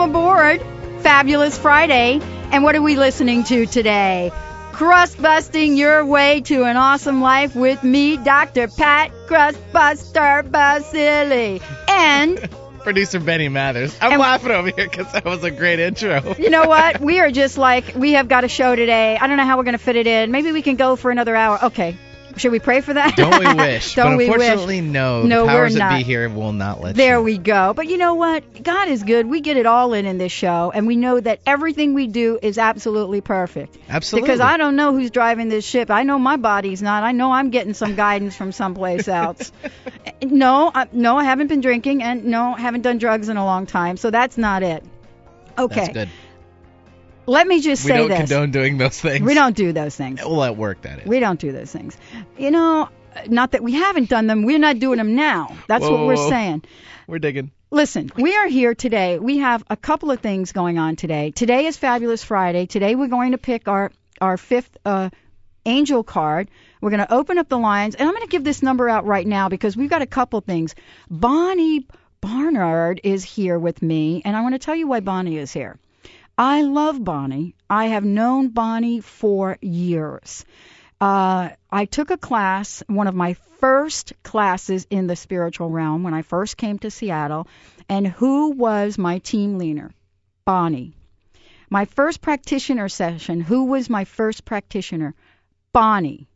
[0.00, 0.62] welcome aboard.
[1.02, 2.20] Fabulous Friday.
[2.52, 4.32] And what are we listening to today?
[4.72, 8.68] Crust busting your way to an awesome life with me, Dr.
[8.68, 11.60] Pat Crustbuster Baccili.
[11.88, 12.48] And
[12.82, 13.94] Producer Benny Mathers.
[14.00, 16.34] I'm And- laughing over here because that was a great intro.
[16.38, 16.98] you know what?
[17.00, 19.18] We are just like, we have got a show today.
[19.20, 20.30] I don't know how we're going to fit it in.
[20.30, 21.62] Maybe we can go for another hour.
[21.66, 21.98] Okay.
[22.40, 23.16] Should we pray for that?
[23.16, 23.94] Don't we wish?
[23.94, 24.80] Don't but we wish?
[24.82, 25.22] no.
[25.24, 25.98] No, the we're powers that not.
[25.98, 27.22] be here will not let There you.
[27.22, 27.74] we go.
[27.74, 28.62] But you know what?
[28.62, 29.26] God is good.
[29.26, 32.38] We get it all in in this show, and we know that everything we do
[32.40, 33.76] is absolutely perfect.
[33.90, 34.26] Absolutely.
[34.26, 35.90] Because I don't know who's driving this ship.
[35.90, 37.02] I know my body's not.
[37.04, 39.52] I know I'm getting some guidance from someplace else.
[40.22, 43.44] no, I, no, I haven't been drinking, and no, I haven't done drugs in a
[43.44, 43.98] long time.
[43.98, 44.82] So that's not it.
[45.58, 46.08] Okay.
[47.26, 48.18] Let me just say We don't this.
[48.18, 49.22] condone doing those things.
[49.24, 50.20] we don't do those things.
[50.26, 51.06] Well, at work, that is.
[51.06, 51.96] We don't do those things.
[52.38, 52.88] You know,
[53.28, 54.42] not that we haven't done them.
[54.44, 55.56] We're not doing them now.
[55.68, 56.28] That's Whoa, what we're whoa.
[56.28, 56.64] saying.
[57.06, 57.50] We're digging.
[57.70, 59.18] Listen, we are here today.
[59.18, 61.30] We have a couple of things going on today.
[61.30, 62.66] Today is Fabulous Friday.
[62.66, 65.10] Today we're going to pick our our fifth uh,
[65.66, 66.50] angel card.
[66.80, 69.06] We're going to open up the lines, and I'm going to give this number out
[69.06, 70.74] right now because we've got a couple things.
[71.08, 71.86] Bonnie
[72.20, 75.78] Barnard is here with me, and I want to tell you why Bonnie is here.
[76.40, 77.54] I love Bonnie.
[77.68, 80.46] I have known Bonnie for years.
[80.98, 86.14] Uh, I took a class, one of my first classes in the spiritual realm when
[86.14, 87.46] I first came to Seattle.
[87.90, 89.92] And who was my team leader?
[90.46, 90.94] Bonnie.
[91.68, 95.14] My first practitioner session, who was my first practitioner?
[95.74, 96.26] Bonnie.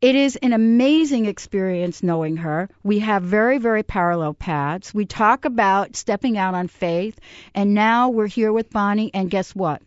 [0.00, 2.68] It is an amazing experience knowing her.
[2.84, 4.94] We have very, very parallel paths.
[4.94, 7.18] We talk about stepping out on faith,
[7.52, 9.82] and now we're here with Bonnie, and guess what?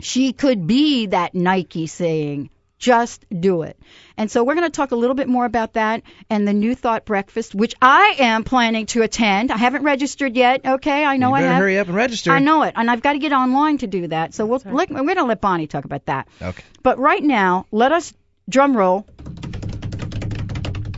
[0.00, 3.78] She could be that Nike saying, just do it.
[4.16, 6.74] And so we're going to talk a little bit more about that and the New
[6.74, 9.52] Thought Breakfast, which I am planning to attend.
[9.52, 10.66] I haven't registered yet.
[10.66, 11.62] Okay, I know you I better have.
[11.62, 12.32] hurry up and register.
[12.32, 14.34] I know it, and I've got to get online to do that.
[14.34, 16.26] So we'll, let, we're going to let Bonnie talk about that.
[16.42, 16.64] Okay.
[16.82, 18.12] But right now, let us
[18.48, 19.06] drum roll.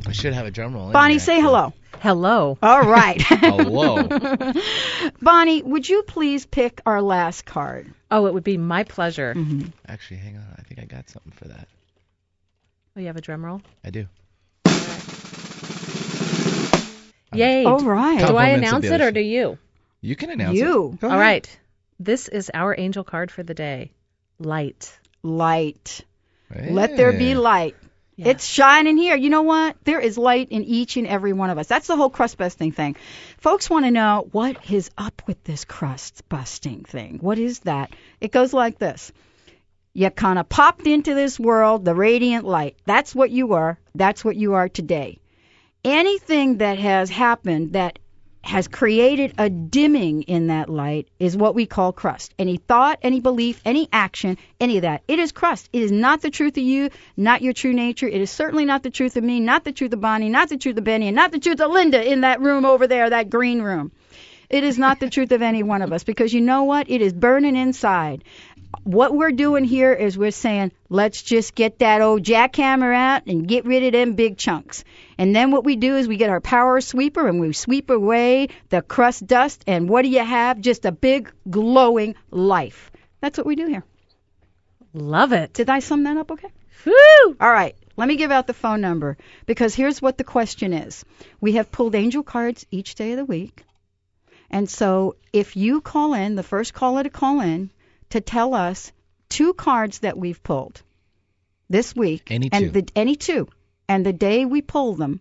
[0.07, 0.91] I should have a drum roll.
[0.93, 1.73] Bonnie, say hello.
[2.01, 2.57] Hello.
[2.63, 3.21] All right.
[3.29, 4.09] Hello.
[5.21, 7.93] Bonnie, would you please pick our last card?
[8.11, 9.35] Oh, it would be my pleasure.
[9.35, 9.69] Mm-hmm.
[9.87, 10.47] Actually, hang on.
[10.59, 11.69] I think I got something for that.
[12.97, 13.61] Oh, you have a drum roll?
[13.85, 14.07] I do.
[17.33, 17.65] Yay.
[17.65, 18.27] All right.
[18.27, 19.59] do I announce it or do you?
[20.01, 20.93] You can announce You.
[20.95, 21.01] it.
[21.01, 21.21] Go All ahead.
[21.23, 21.59] right.
[22.01, 23.93] This is our angel card for the day.
[24.39, 24.99] Light.
[25.23, 26.03] Light.
[26.55, 27.77] Let there be light.
[28.17, 28.29] Yeah.
[28.29, 29.17] It's shining here.
[29.17, 29.77] You know what?
[29.85, 31.67] There is light in each and every one of us.
[31.67, 32.97] That's the whole crust busting thing.
[33.39, 37.19] Folks want to know what is up with this crust busting thing.
[37.21, 37.95] What is that?
[38.21, 39.11] It goes like this.
[39.95, 42.77] You kind of popped into this world, the radiant light.
[42.85, 43.79] That's what you are.
[43.95, 45.19] That's what you are today.
[45.83, 47.99] Anything that has happened that
[48.43, 52.35] has created a dimming in that light is what we call crust.
[52.39, 55.03] Any thought, any belief, any action, any of that.
[55.07, 55.69] It is crust.
[55.73, 58.09] It is not the truth of you, not your true nature.
[58.09, 60.57] It is certainly not the truth of me, not the truth of Bonnie, not the
[60.57, 63.31] truth of Benny, and not the truth of Linda in that room over there, that
[63.31, 63.93] green room.
[64.51, 66.91] It is not the truth of any one of us because you know what?
[66.91, 68.25] It is burning inside.
[68.85, 73.47] What we're doing here is we're saying, let's just get that old jackhammer out and
[73.47, 74.85] get rid of them big chunks.
[75.19, 78.49] And then what we do is we get our power sweeper and we sweep away
[78.69, 79.65] the crust dust.
[79.67, 80.61] And what do you have?
[80.61, 82.91] Just a big glowing life.
[83.21, 83.85] That's what we do here.
[84.95, 85.53] Love it.
[85.53, 86.51] Did I sum that up okay?
[86.87, 87.37] Woo!
[87.41, 87.77] All right.
[87.97, 91.05] Let me give out the phone number because here's what the question is.
[91.41, 93.65] We have pulled angel cards each day of the week.
[94.51, 97.71] And so if you call in, the first caller to call in
[98.11, 98.93] to tell us
[99.29, 100.83] two cards that we've pulled
[101.69, 102.81] this week Any and two.
[102.81, 103.49] the any two
[103.89, 105.21] and the day we pulled them,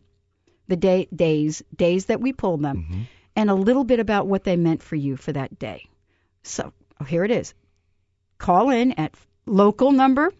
[0.68, 3.02] the day days days that we pulled them Mm-hmm.
[3.36, 5.88] and a little bit about what they meant for you for that day.
[6.44, 7.54] So, oh, here it is.
[8.38, 9.14] Call in at
[9.46, 10.32] local number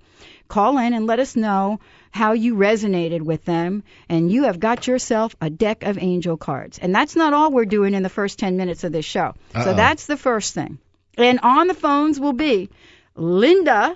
[0.48, 1.80] Call in and let us know
[2.12, 6.78] how you resonated with them, and you have got yourself a deck of angel cards.
[6.78, 9.34] And that's not all we're doing in the first 10 minutes of this show.
[9.54, 9.74] So Uh-oh.
[9.74, 10.78] that's the first thing.
[11.18, 12.70] And on the phones will be
[13.16, 13.96] Linda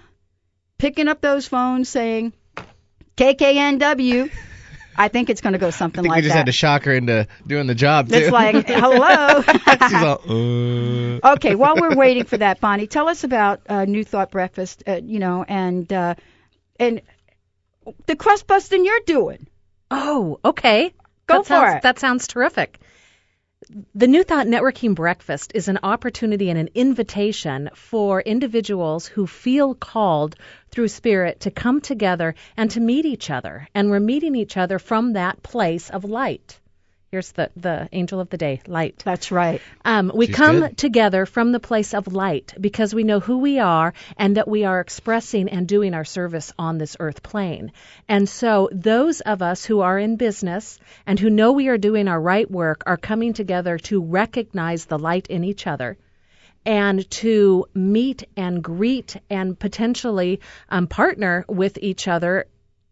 [0.77, 2.33] picking up those phones saying,
[3.15, 4.31] KKNW.
[4.99, 6.39] I think it's going to go something I think like we just that.
[6.39, 8.15] had to shock her into doing the job too.
[8.15, 9.41] it's like, hello.
[9.89, 10.21] She's all,
[11.23, 11.33] uh.
[11.35, 14.99] okay, while we're waiting for that, Bonnie, tell us about uh, New Thought Breakfast, uh,
[15.01, 16.15] you know, and uh,
[16.77, 17.01] and
[18.07, 19.47] the crust busting you're doing.
[19.89, 20.93] Oh, okay.
[21.27, 21.81] Go that for sounds, it.
[21.83, 22.79] That sounds terrific.
[23.95, 29.75] The New Thought Networking Breakfast is an opportunity and an invitation for individuals who feel
[29.75, 30.35] called
[30.71, 33.67] through Spirit to come together and to meet each other.
[33.73, 36.59] And we're meeting each other from that place of light.
[37.11, 39.01] Here's the, the angel of the day, light.
[39.03, 39.61] That's right.
[39.83, 40.77] Um, we She's come good.
[40.77, 44.63] together from the place of light because we know who we are and that we
[44.63, 47.71] are expressing and doing our service on this earth plane.
[48.07, 50.77] And so those of us who are in business
[51.07, 54.99] and who know we are doing our right work are coming together to recognize the
[54.99, 55.97] light in each other
[56.65, 60.39] and to meet and greet and potentially
[60.69, 62.45] um, partner with each other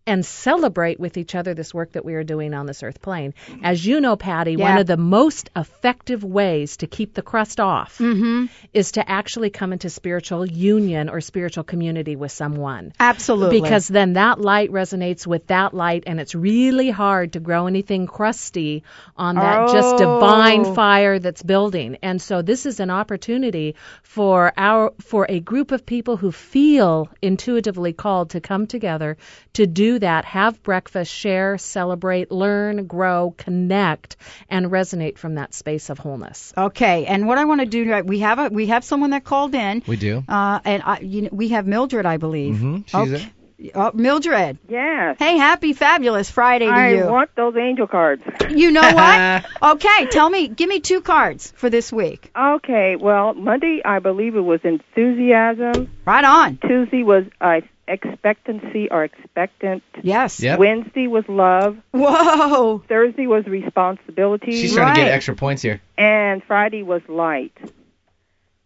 [0.07, 3.33] and celebrate with each other this work that we are doing on this earth plane.
[3.62, 7.98] As you know, Patty, one of the most effective ways to keep the crust off
[8.00, 8.45] Mm-hmm.
[8.74, 12.94] is to actually come into spiritual union or spiritual community with someone.
[13.00, 13.62] Absolutely.
[13.62, 18.07] Because then that light resonates with that light, and it's really hard to grow anything
[18.07, 18.83] crusty
[19.18, 19.98] on that just Oh.
[20.19, 21.98] divine fire that's building.
[22.01, 27.09] And so this is an opportunity for our for a group of people who feel
[27.21, 29.18] intuitively called to come together
[29.54, 34.17] to do that, have breakfast, share, celebrate, learn, grow, connect,
[34.49, 36.53] and resonate from that space of wholeness.
[36.57, 39.23] Okay, and what I want to do, right, we have a we have someone that
[39.23, 40.23] called in, We do.
[40.27, 42.55] uh, and I, you know, we have Mildred, I believe.
[42.55, 42.77] Mm-hmm.
[42.85, 43.31] She's Okay.
[43.73, 44.59] Oh, Mildred.
[44.69, 45.15] Yes.
[45.17, 47.05] Hey, happy fabulous Friday to I you.
[47.07, 48.21] want those angel cards.
[48.51, 49.45] You know what?
[49.63, 52.29] okay, tell me, give me two cards for this week.
[52.38, 55.89] Okay, well, Monday I believe it was enthusiasm.
[56.05, 56.57] Right on.
[56.57, 59.84] Tuesday was uh, expectancy or expectant.
[60.04, 60.39] Yes.
[60.39, 60.60] Yep.
[60.60, 61.78] Wednesday was love.
[61.92, 62.84] Whoa.
[62.88, 64.51] Thursday was responsibility.
[64.51, 65.81] She's trying to get extra points here.
[65.98, 67.57] and Friday was light.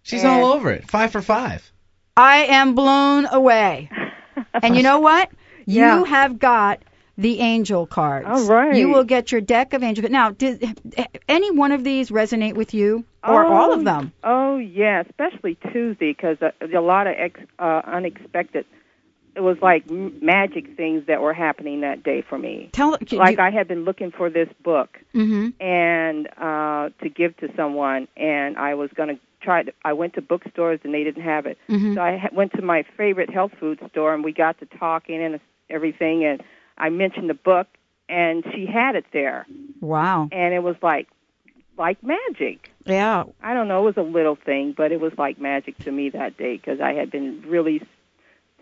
[0.04, 0.32] She's Yeah.
[0.32, 0.90] all over it.
[0.90, 1.72] Five for five.
[2.18, 3.90] I am blown away.
[4.64, 5.30] And you know what?
[5.66, 6.00] Yeah.
[6.00, 6.82] You have got
[7.18, 8.28] the angel cards.
[8.28, 8.76] All right.
[8.76, 10.02] You will get your deck of angel.
[10.04, 10.12] Cards.
[10.12, 10.64] Now, did
[11.28, 14.12] any one of these resonate with you, or all of them?
[14.24, 18.66] Oh yeah, especially Tuesday because uh, a lot of ex, uh, unexpected.
[19.36, 22.70] It was like magic things that were happening that day for me.
[22.74, 22.98] Tell.
[23.12, 28.08] Like I had been looking for this book hmm and uh, to give to someone,
[28.18, 29.64] and I was going to try.
[29.64, 32.52] To, I went to bookstores and they didn't have it, hmm so I ha- went
[32.54, 35.40] to my favorite health food store and we got to talking and
[35.70, 36.44] everything, and
[36.78, 37.68] I mentioned the book,
[38.10, 39.46] and she had it there,
[39.80, 40.28] Wow.
[40.32, 41.08] and it was like
[41.78, 42.70] like magic.
[42.86, 43.24] Yeah.
[43.42, 46.10] I don't know, it was a little thing, but it was like magic to me
[46.10, 47.82] that day because I had been really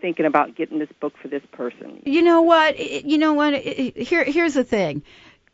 [0.00, 2.02] thinking about getting this book for this person.
[2.04, 2.78] You know what?
[2.78, 3.54] You know what?
[3.54, 5.02] I- I- Here, here's the thing.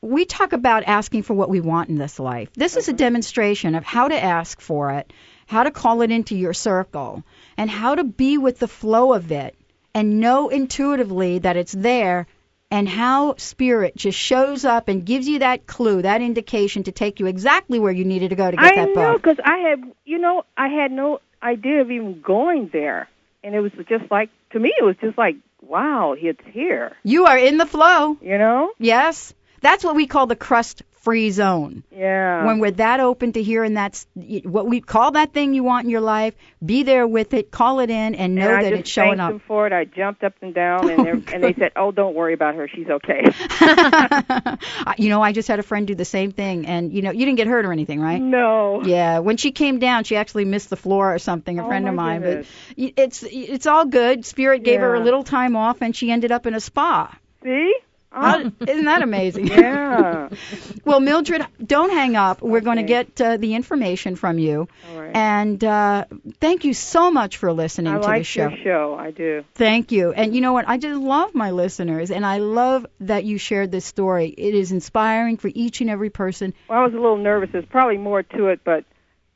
[0.00, 2.50] We talk about asking for what we want in this life.
[2.54, 2.98] This is a mm-hmm.
[2.98, 5.12] demonstration of how to ask for it,
[5.46, 7.24] how to call it into your circle,
[7.56, 9.56] and how to be with the flow of it
[9.94, 12.26] and know intuitively that it's there
[12.70, 17.20] and how spirit just shows up and gives you that clue, that indication to take
[17.20, 19.22] you exactly where you needed to go to get I that know book.
[19.22, 23.08] because I had, you know, I had no idea of even going there,
[23.44, 27.26] and it was just like to me, it was just like, wow, it's here, You
[27.26, 28.16] are in the flow.
[28.20, 28.72] you know?
[28.78, 29.34] Yes.
[29.62, 31.84] That's what we call the crust free zone.
[31.92, 32.44] Yeah.
[32.46, 34.06] when we're that open to hearing that's
[34.42, 36.34] what we call that thing you want in your life,
[36.64, 39.30] be there with it, call it in, and know and I that it's showing up.
[39.30, 39.72] them for it.
[39.72, 42.66] I jumped up and down, and, they're- and they said, "Oh, don't worry about her.
[42.68, 43.22] She's okay."
[44.98, 47.24] you know, I just had a friend do the same thing, and you know, you
[47.24, 48.20] didn't get hurt or anything, right?
[48.20, 48.82] no.
[48.84, 51.58] Yeah, when she came down, she actually missed the floor or something.
[51.58, 52.48] A Oh, friend of mine, goodness.
[52.76, 54.24] but it's it's all good.
[54.24, 57.16] Spirit gave her a little time off, and she ended up in a spa.
[57.42, 57.74] See?
[58.10, 59.46] How- Oh, isn't that amazing?
[59.48, 60.28] yeah.
[60.86, 62.40] well, Mildred, don't hang up.
[62.40, 65.14] We're going to get uh, the information from you, All right.
[65.14, 66.06] and uh,
[66.40, 68.48] thank you so much for listening I to the like show.
[68.48, 68.96] your show.
[68.98, 69.44] I do.
[69.54, 70.12] Thank you.
[70.12, 70.66] And you know what?
[70.66, 74.28] I just love my listeners, and I love that you shared this story.
[74.28, 76.54] It is inspiring for each and every person.
[76.70, 77.50] Well, I was a little nervous.
[77.52, 78.84] There's probably more to it, but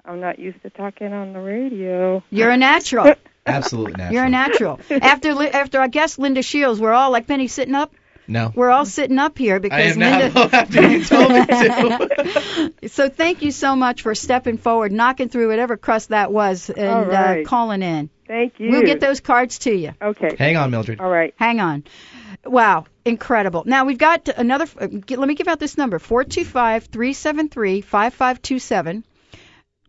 [0.07, 2.23] I'm not used to talking on the radio.
[2.31, 3.15] You're a natural.
[3.47, 4.15] Absolutely natural.
[4.15, 4.81] You're a natural.
[4.91, 7.93] After Li- after our guest Linda Shields, we're all like Penny sitting up.
[8.31, 8.53] No.
[8.55, 10.57] We're all sitting up here I because am now Linda.
[10.57, 12.73] after you told me to.
[12.89, 16.89] so thank you so much for stepping forward, knocking through whatever crust that was, and
[16.89, 17.45] All right.
[17.45, 18.09] uh, calling in.
[18.27, 18.71] Thank you.
[18.71, 19.93] We'll get those cards to you.
[20.01, 20.37] Okay.
[20.39, 21.01] Hang on, Mildred.
[21.01, 21.35] All right.
[21.37, 21.83] Hang on.
[22.45, 23.65] Wow, incredible.
[23.67, 24.67] Now we've got another.
[24.79, 28.15] uh, g- Let me give out this number: four two five three seven three five
[28.15, 29.05] five two seven.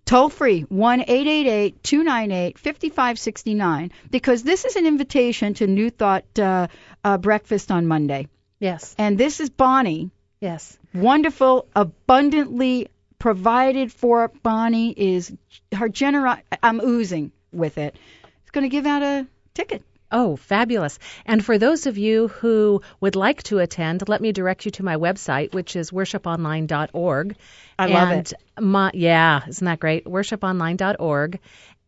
[0.03, 3.91] Toll free one eight eight eight two nine eight fifty five sixty nine.
[4.09, 6.67] Because this is an invitation to New Thought uh,
[7.03, 8.27] uh, breakfast on Monday,
[8.59, 10.11] Yes, and this is Bonnie.
[10.39, 10.77] yes.
[10.93, 14.29] Wonderful, abundantly provided for.
[14.43, 15.33] Bonnie is
[15.73, 16.39] her generous.
[16.61, 17.95] I'm oozing with it.
[18.41, 20.99] It's going to give out a ticket Oh, fabulous.
[21.25, 24.83] And for those of you who would like to attend, let me direct you to
[24.83, 27.35] my website, which is worshiponline.org.
[27.79, 28.61] I love and it.
[28.61, 30.03] My, yeah, isn't that great?
[30.05, 31.39] Worshiponline.org.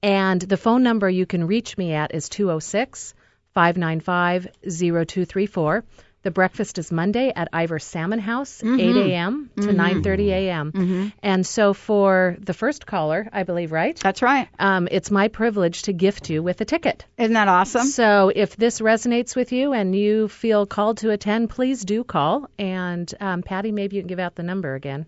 [0.01, 3.13] And the phone number you can reach me at is 206
[3.53, 5.83] 595 0234.
[6.24, 8.79] The breakfast is Monday at Ivar Salmon House, Mm-hmm.
[8.79, 9.50] 8 a.m.
[9.57, 11.12] to 9:30 a.m.
[11.22, 13.98] And so for the first caller, I believe, right?
[14.00, 14.48] That's right.
[14.57, 17.05] Um, it's my privilege to gift you with a ticket.
[17.17, 17.88] Isn't that awesome?
[17.88, 22.50] So if this resonates with you and you feel called to attend, please do call.
[22.57, 25.05] And um, Patty, maybe you can give out the number again.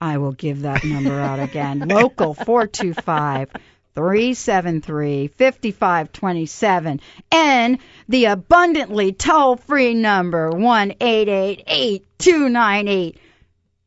[0.00, 1.80] I will give that number out again.
[1.88, 3.50] Local 425
[3.96, 7.00] 373 5527
[7.32, 13.18] and the abundantly toll free number 1 298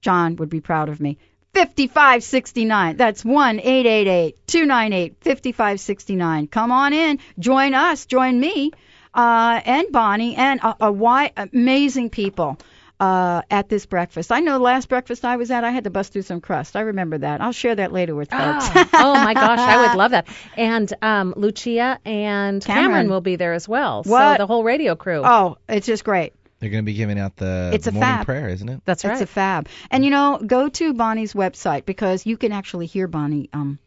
[0.01, 1.17] John would be proud of me.
[1.53, 2.97] 5569.
[2.97, 6.47] That's 1 298 5569.
[6.47, 7.19] Come on in.
[7.37, 8.05] Join us.
[8.05, 8.71] Join me
[9.13, 12.57] uh, and Bonnie and a, a wide, amazing people
[12.99, 14.31] uh, at this breakfast.
[14.31, 16.75] I know the last breakfast I was at, I had to bust through some crust.
[16.75, 17.41] I remember that.
[17.41, 18.67] I'll share that later with folks.
[18.93, 20.27] oh my gosh, I would love that.
[20.57, 22.89] And um, Lucia and Cameron.
[22.91, 23.09] Cameron.
[23.09, 24.03] will be there as well.
[24.03, 24.35] What?
[24.35, 25.21] So the whole radio crew.
[25.23, 26.33] oh, it's just great.
[26.59, 28.25] They're going to be giving out the It's a morning fab.
[28.25, 28.81] prayer, isn't it?
[28.83, 29.13] That's right.
[29.13, 29.69] It's a fab.
[29.89, 33.79] And you know, go to Bonnie's website because you can actually hear Bonnie um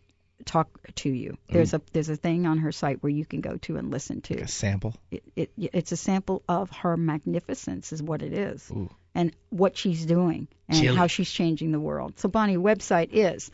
[0.46, 1.36] talk to you.
[1.50, 4.22] There's a there's a thing on her site where you can go to and listen
[4.22, 4.40] to.
[4.40, 4.94] A sample.
[5.10, 8.70] It, it it's a sample of her magnificence is what it is.
[8.70, 8.88] Ooh.
[9.14, 10.96] And what she's doing and Chilly.
[10.96, 12.18] how she's changing the world.
[12.18, 13.50] So Bonnie website is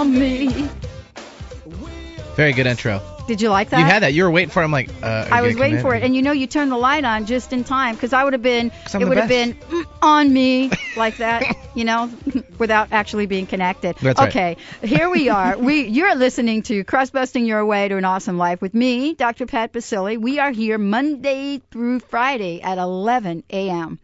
[0.04, 0.68] Me.
[2.34, 3.00] Very good intro.
[3.26, 3.78] Did you like that?
[3.78, 4.14] You had that.
[4.14, 4.64] You were waiting for it.
[4.64, 7.04] I'm like, uh, I was waiting for it, and you know, you turned the light
[7.04, 8.72] on just in time because I would have been.
[8.92, 11.44] It would have been mm, on me like that,
[11.74, 12.10] you know,
[12.58, 13.96] without actually being connected.
[13.96, 14.28] That's right.
[14.28, 15.56] okay, here we are.
[15.56, 19.46] We you're listening to Crust Busting Your Way to an Awesome Life with me, Dr.
[19.46, 20.18] Pat Baccili.
[20.18, 23.98] We are here Monday through Friday at 11 a.m.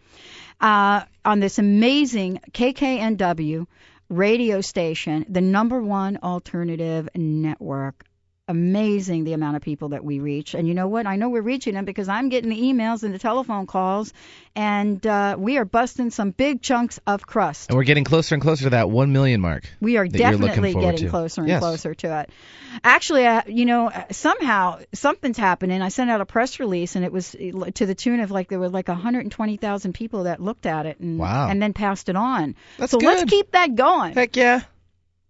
[0.61, 3.67] Uh, on this amazing KKNW
[4.09, 8.08] radio station, the number one alternative network
[8.49, 10.55] amazing the amount of people that we reach.
[10.55, 11.07] And you know what?
[11.07, 14.13] I know we're reaching them because I'm getting the emails and the telephone calls,
[14.57, 17.71] and uh, we are busting some big chunks of crust.
[17.71, 19.65] And we're getting closer and closer to that one million mark.
[19.81, 21.11] We are that you're looking definitely getting to.
[21.11, 21.61] closer and Yes.
[21.61, 22.31] closer to it.
[22.83, 25.81] Actually, uh, you know, uh, somehow something's happening.
[25.83, 28.59] I sent out a press release, and it was to the tune of like there
[28.59, 31.49] were like 120,000 people that looked at it and Wow.
[31.49, 32.55] and then passed it on.
[32.79, 34.15] That's so let's keep that going.
[34.15, 34.63] Heck yeah.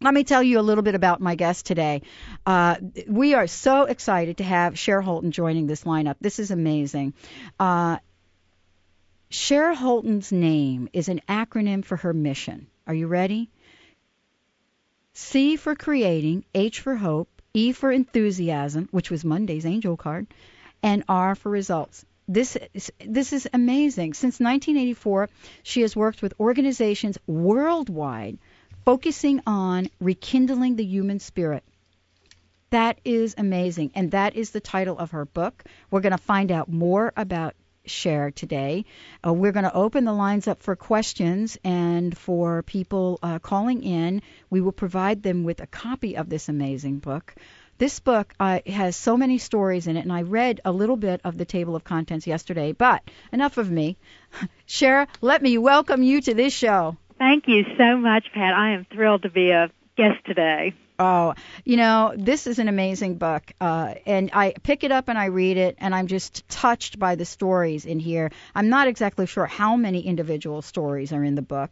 [0.00, 2.02] Let me tell you a little bit about my guest today.
[2.46, 2.76] Uh,
[3.08, 6.14] we are so excited to have Cher Holton joining this lineup.
[6.20, 7.14] This is amazing.
[7.58, 7.98] Uh,
[9.28, 12.68] Cher Holton's name is an acronym for her mission.
[12.86, 13.50] Are you ready?
[15.14, 20.28] C for creating, H for hope, E for enthusiasm, which was Monday's angel card,
[20.80, 22.04] and R for results.
[22.28, 24.14] This is, this is amazing.
[24.14, 25.28] Since 1984,
[25.64, 28.38] she has worked with organizations worldwide
[28.88, 31.62] focusing on rekindling the human spirit.
[32.70, 33.90] That is amazing.
[33.94, 35.62] And that is the title of her book.
[35.90, 37.54] We're going to find out more about
[37.84, 38.86] Cher today.
[39.22, 43.82] Uh, we're going to open the lines up for questions and for people uh, calling
[43.82, 44.22] in.
[44.48, 47.34] We will provide them with a copy of this amazing book.
[47.76, 51.20] This book uh, has so many stories in it, and I read a little bit
[51.24, 52.72] of the table of contents yesterday.
[52.72, 53.02] But
[53.34, 53.98] enough of me.
[54.64, 56.96] Cher, let me welcome you to this show.
[57.18, 58.54] Thank you so much, Pat.
[58.54, 60.74] I am thrilled to be a guest today.
[61.00, 61.34] Oh,
[61.64, 63.52] you know, this is an amazing book.
[63.60, 67.14] Uh, and I pick it up and I read it, and I'm just touched by
[67.14, 68.30] the stories in here.
[68.54, 71.70] I'm not exactly sure how many individual stories are in the book,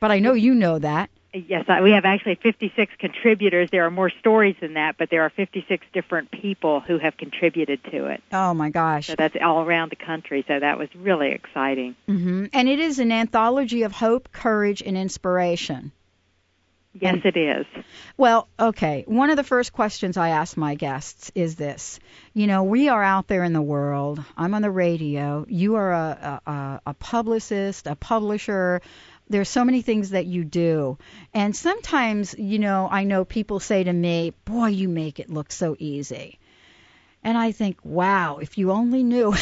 [0.00, 1.10] but I know you know that.
[1.34, 3.68] Yes, we have actually 56 contributors.
[3.72, 7.82] There are more stories than that, but there are 56 different people who have contributed
[7.90, 8.22] to it.
[8.32, 9.08] Oh, my gosh.
[9.08, 10.44] So that's all around the country.
[10.46, 11.96] So that was really exciting.
[12.06, 15.90] hmm And it is an anthology of hope, courage, and inspiration.
[16.96, 17.66] Yes, it is.
[18.16, 19.02] Well, okay.
[19.08, 21.98] One of the first questions I ask my guests is this.
[22.34, 24.22] You know, we are out there in the world.
[24.36, 25.44] I'm on the radio.
[25.48, 28.80] You are a, a, a publicist, a publisher.
[29.28, 30.98] There's so many things that you do.
[31.32, 35.50] And sometimes, you know, I know people say to me, boy, you make it look
[35.50, 36.38] so easy.
[37.26, 39.28] And I think, wow, if you only knew.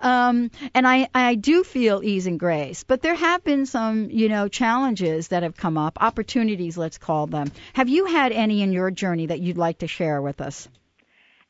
[0.00, 4.28] um, and I, I do feel ease and grace, but there have been some, you
[4.28, 7.52] know, challenges that have come up, opportunities, let's call them.
[7.72, 10.68] Have you had any in your journey that you'd like to share with us?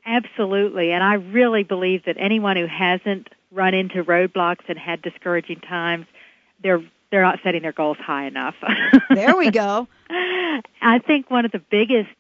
[0.05, 0.93] Absolutely.
[0.93, 6.05] And I really believe that anyone who hasn't run into roadblocks and had discouraging times,
[6.63, 8.55] they're they're not setting their goals high enough.
[9.11, 9.89] There we go.
[10.11, 12.11] I think one of the biggest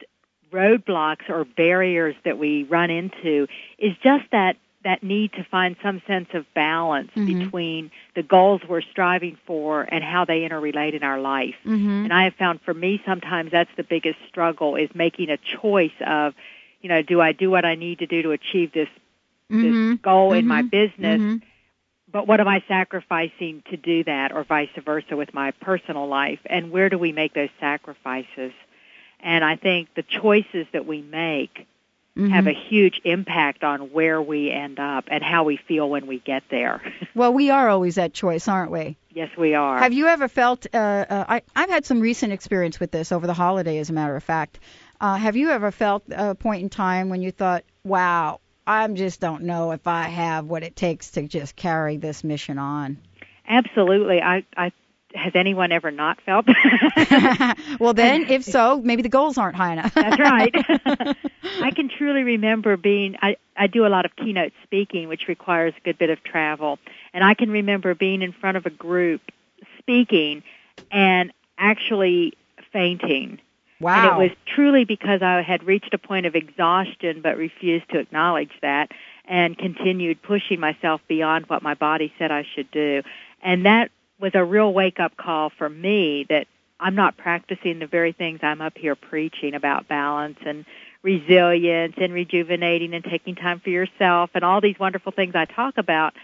[0.52, 3.46] roadblocks or barriers that we run into
[3.78, 7.26] is just that that need to find some sense of balance Mhm.
[7.26, 11.56] between the goals we're striving for and how they interrelate in our life.
[11.64, 15.38] hmm And I have found for me sometimes that's the biggest struggle is making a
[15.38, 16.34] choice of,
[16.82, 18.88] you know, do I do what I need to do to achieve this
[19.50, 20.70] hmm this goal in my Mhm.
[20.70, 21.42] business, Mhm.
[22.16, 26.38] But what am I sacrificing to do that or vice versa with my personal life
[26.46, 28.52] and where do we make those sacrifices?
[29.20, 31.66] And I think the choices that we make
[32.16, 32.30] Mhm.
[32.30, 36.18] have a huge impact on where we end up and how we feel when we
[36.18, 36.80] get there.
[37.14, 38.96] Well, we are always at choice, aren't we?
[39.12, 39.78] yes, we are.
[39.78, 40.66] Have you ever felt?
[40.72, 43.92] Uh, uh, I, I've had some recent experience with this over the holiday, as a
[43.92, 44.58] matter of fact.
[45.02, 49.20] Uh, have you ever felt a point in time when you thought, "Wow, I just
[49.20, 52.98] don't know if I have what it takes to just carry this mission on"?
[53.48, 54.20] Absolutely.
[54.20, 54.72] I, I
[55.14, 56.46] has anyone ever not felt?
[56.46, 57.56] that?
[57.80, 59.94] well, then, if so, maybe the goals aren't high enough.
[59.94, 60.54] That's right.
[61.62, 65.74] I can truly remember being I, I do a lot of keynote speaking which requires
[65.76, 66.78] a good bit of travel
[67.14, 69.22] and I can remember being in front of a group
[69.78, 70.42] speaking
[70.90, 72.34] and actually
[72.72, 73.40] fainting.
[73.80, 73.96] Wow.
[73.96, 77.98] And it was truly because I had reached a point of exhaustion but refused to
[77.98, 78.90] acknowledge that
[79.24, 83.02] and continued pushing myself beyond what my body said I should do.
[83.42, 86.46] And that was a real wake up call for me that
[86.78, 90.64] I'm not practicing the very things I'm up here preaching about balance and
[91.02, 95.78] resilience and rejuvenating and taking time for yourself and all these wonderful things I talk
[95.78, 96.14] about.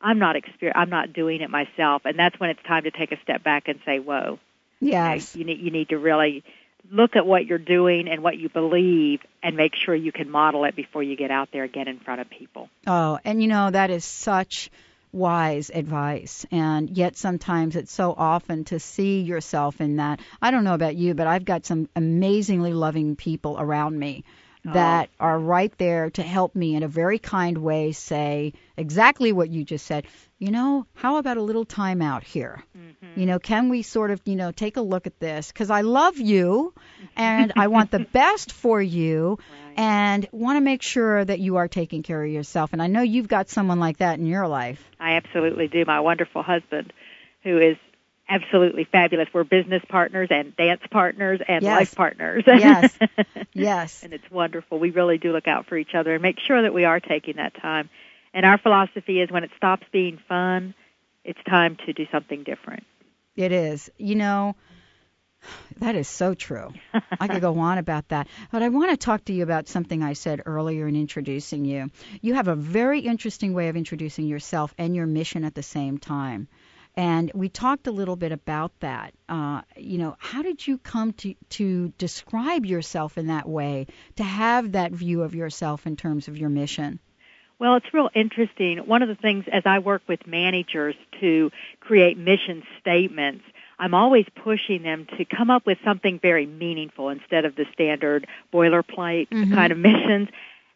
[0.00, 3.12] I'm not exper- I'm not doing it myself, and that's when it's time to take
[3.12, 4.40] a step back and say, "Whoa,
[4.80, 5.36] yes.
[5.36, 6.42] you need you need to really
[6.90, 10.64] look at what you're doing and what you believe, and make sure you can model
[10.64, 13.70] it before you get out there again in front of people." Oh, and you know
[13.70, 14.70] that is such
[15.12, 20.20] wise advice and yet sometimes it's so often to see yourself in that.
[20.40, 24.24] I don't know about you, but I've got some amazingly loving people around me
[24.64, 24.72] Oh.
[24.74, 29.50] that are right there to help me in a very kind way say exactly what
[29.50, 30.06] you just said.
[30.38, 32.62] You know, how about a little time out here?
[32.78, 33.18] Mm-hmm.
[33.18, 35.80] You know, can we sort of, you know, take a look at this cuz I
[35.80, 36.74] love you
[37.16, 39.38] and I want the best for you
[39.76, 42.72] and want to make sure that you are taking care of yourself.
[42.72, 44.88] And I know you've got someone like that in your life.
[45.00, 45.84] I absolutely do.
[45.84, 46.92] My wonderful husband,
[47.42, 47.76] who is
[48.28, 49.28] absolutely fabulous.
[49.32, 51.78] We're business partners and dance partners and Yes.
[51.78, 52.44] life partners.
[52.46, 52.98] Yes.
[53.54, 54.02] Yes.
[54.02, 54.78] and it's wonderful.
[54.78, 57.36] We really do look out for each other and make sure that we are taking
[57.36, 57.90] that time.
[58.32, 60.74] And our philosophy is when it stops being fun,
[61.24, 62.84] it's time to do something different.
[63.36, 63.90] It is.
[63.98, 64.56] You know,
[65.80, 66.72] that is so true.
[67.20, 68.28] I could go on about that.
[68.50, 71.90] But I want to talk to you about something I said earlier in introducing you.
[72.22, 75.98] You have a very interesting way of introducing yourself and your mission at the same
[75.98, 76.48] time.
[76.94, 79.14] And we talked a little bit about that.
[79.28, 84.22] Uh, you know, how did you come to to describe yourself in that way, to
[84.22, 86.98] have that view of yourself in terms of your mission?
[87.58, 88.78] Well, it's real interesting.
[88.78, 91.50] One of the things as I work with managers to
[91.80, 93.44] create mission statements,
[93.78, 98.26] I'm always pushing them to come up with something very meaningful instead of the standard
[98.52, 99.54] boilerplate Mhm.
[99.54, 100.28] kind of missions.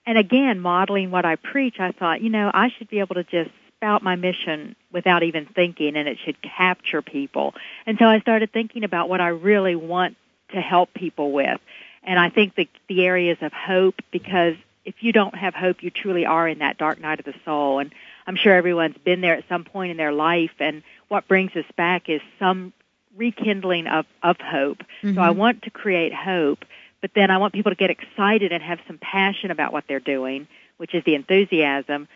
[0.07, 3.25] And again, modeling what I preach, I thought, you know, I should be able to
[3.25, 7.55] just spout my mission without even thinking and it should capture people.
[7.85, 10.17] And so I started thinking about what I really want
[10.53, 11.61] to help people with.
[12.03, 15.91] And I think the the areas of hope because if you don't have hope, you
[15.91, 17.81] truly are in that dark night of the soul.
[17.81, 17.93] And
[18.27, 20.53] I'm sure everyone's been there at some point in their life.
[20.61, 22.73] And what brings us back is some
[23.17, 24.85] rekindling of, of hope.
[25.03, 25.37] So I Mhm.
[25.37, 26.65] want to create hope,
[27.01, 29.99] but then I want people to get excited and have some passion about what they're
[30.01, 32.07] doing, which is the enthusiasm.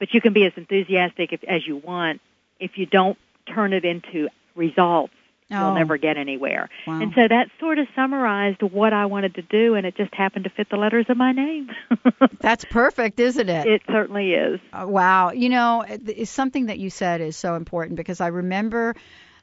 [0.00, 2.20] But you can be as enthusiastic if, as you want.
[2.58, 3.16] If you don't
[3.54, 5.12] turn it into results,
[5.52, 6.68] Oh, you'll never get anywhere.
[6.86, 7.00] wow.
[7.00, 10.44] And so that sort of summarized what I wanted to do, and it just happened
[10.44, 11.70] to fit the letters of my name.
[12.40, 13.66] That's perfect, isn't it?
[13.66, 14.60] it certainly is.
[14.72, 15.32] Uh, wow.
[15.32, 15.84] You know,
[16.24, 18.94] something that you said is so important because I remember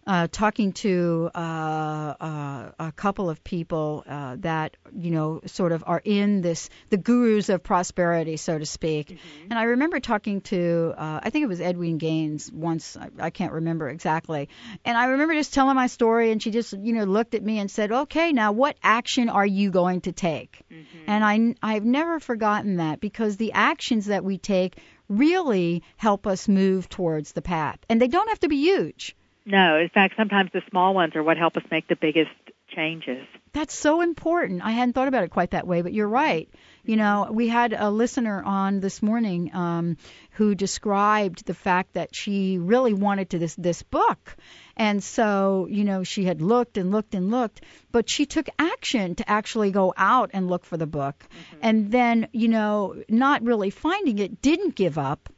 [0.07, 5.83] uh, talking to uh, uh, a couple of people uh, that you know sort of
[5.85, 9.19] are in this the gurus of prosperity, so to speak.
[9.49, 12.95] And I remember talking to uh, I think it was Edwene Gaines once.
[12.95, 14.47] I, I can't remember exactly.
[14.85, 17.59] And I remember just telling my story, and she just you know looked at me
[17.59, 20.61] and said, "Okay, now what action are you going to take?"
[21.05, 24.77] And I I've never forgotten that because the actions that we take
[25.09, 29.16] really help us move towards the path, and they don't have to be huge.
[29.49, 32.31] No, in fact, sometimes the small ones are what help us make the biggest
[32.75, 33.25] changes.
[33.53, 34.61] That's so important.
[34.61, 36.49] I hadn't thought about it quite that way, but you're right.
[36.83, 39.95] You know, we had a listener on this morning um,
[40.31, 44.35] who described the fact that she really wanted to this this book,
[44.75, 49.15] and so you know she had looked and looked and looked, but she took action
[49.15, 51.25] to actually go out and look for the book,
[51.61, 55.29] and then you know not really finding it, didn't give up,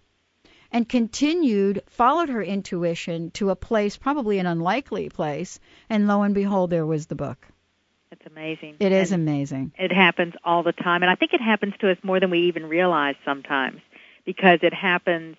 [0.71, 6.35] and continued, followed her intuition to a place, probably an unlikely place, and lo and
[6.35, 7.47] behold, there was the book.
[8.11, 8.75] It's amazing.
[8.79, 9.71] It is And amazing.
[9.77, 12.47] It happens all the time, and I think it happens to us more than we
[12.47, 13.81] even realize sometimes,
[14.25, 15.37] because it happens,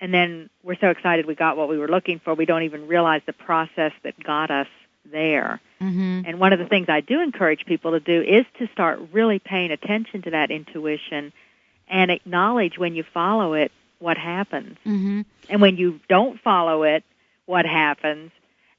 [0.00, 2.86] and then we're so excited we got what we were looking for, we don't even
[2.88, 4.68] realize the process that got us
[5.10, 5.60] there.
[5.80, 9.00] hmm And one of the things I do encourage people to do is to start
[9.12, 11.32] really paying attention to that intuition
[11.88, 13.70] and acknowledge when you follow it
[14.04, 14.76] what happens.
[14.84, 17.02] hmm And when you don't follow it,
[17.46, 18.30] what happens.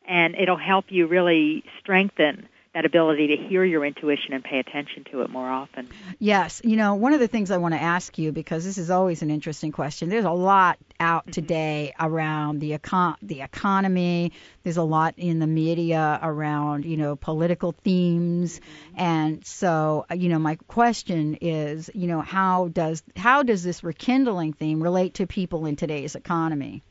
[0.08, 5.06] And it'll help you really strengthen that ability to hear your intuition and pay attention
[5.10, 5.88] to it more often.
[6.20, 6.62] Yes.
[6.62, 9.22] You know, one of the things I want to ask you because this is always
[9.22, 10.10] an interesting question.
[10.10, 14.34] There's a lot out today around the econ- the economy.
[14.64, 18.60] There's a lot in the media around, you know, political themes.
[18.98, 23.86] And so, uh, you know, my question is, you know, how does how does this
[23.86, 26.84] rekindling theme relate to people in today's economy?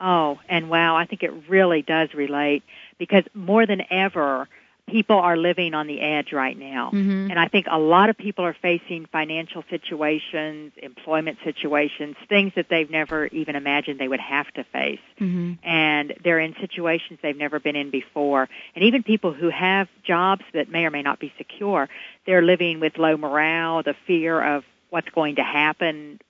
[0.00, 2.62] Oh, and wow, I think it really does relate
[2.98, 4.48] because more than ever,
[4.88, 6.90] people are living on the edge right now.
[6.92, 7.30] Mhm.
[7.30, 12.68] And I think a lot of people are facing financial situations, employment situations, things that
[12.68, 15.00] they've never even imagined they would have to face.
[15.18, 18.48] hmm And they're in situations they've never been in before.
[18.74, 21.88] And even people who have jobs that may or may not be secure,
[22.26, 26.20] they're living with low morale, the fear of what's going to happen.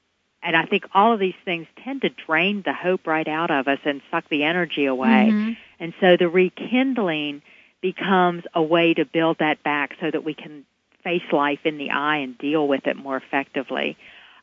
[0.43, 3.67] And I think all of these things tend to drain the hope right out of
[3.67, 5.31] us and suck the energy away.
[5.33, 5.57] Mhm.
[5.81, 7.43] And so the rekindling
[7.85, 10.65] becomes a way to build that back so that we can
[11.03, 13.95] face life in the eye and deal with it more effectively.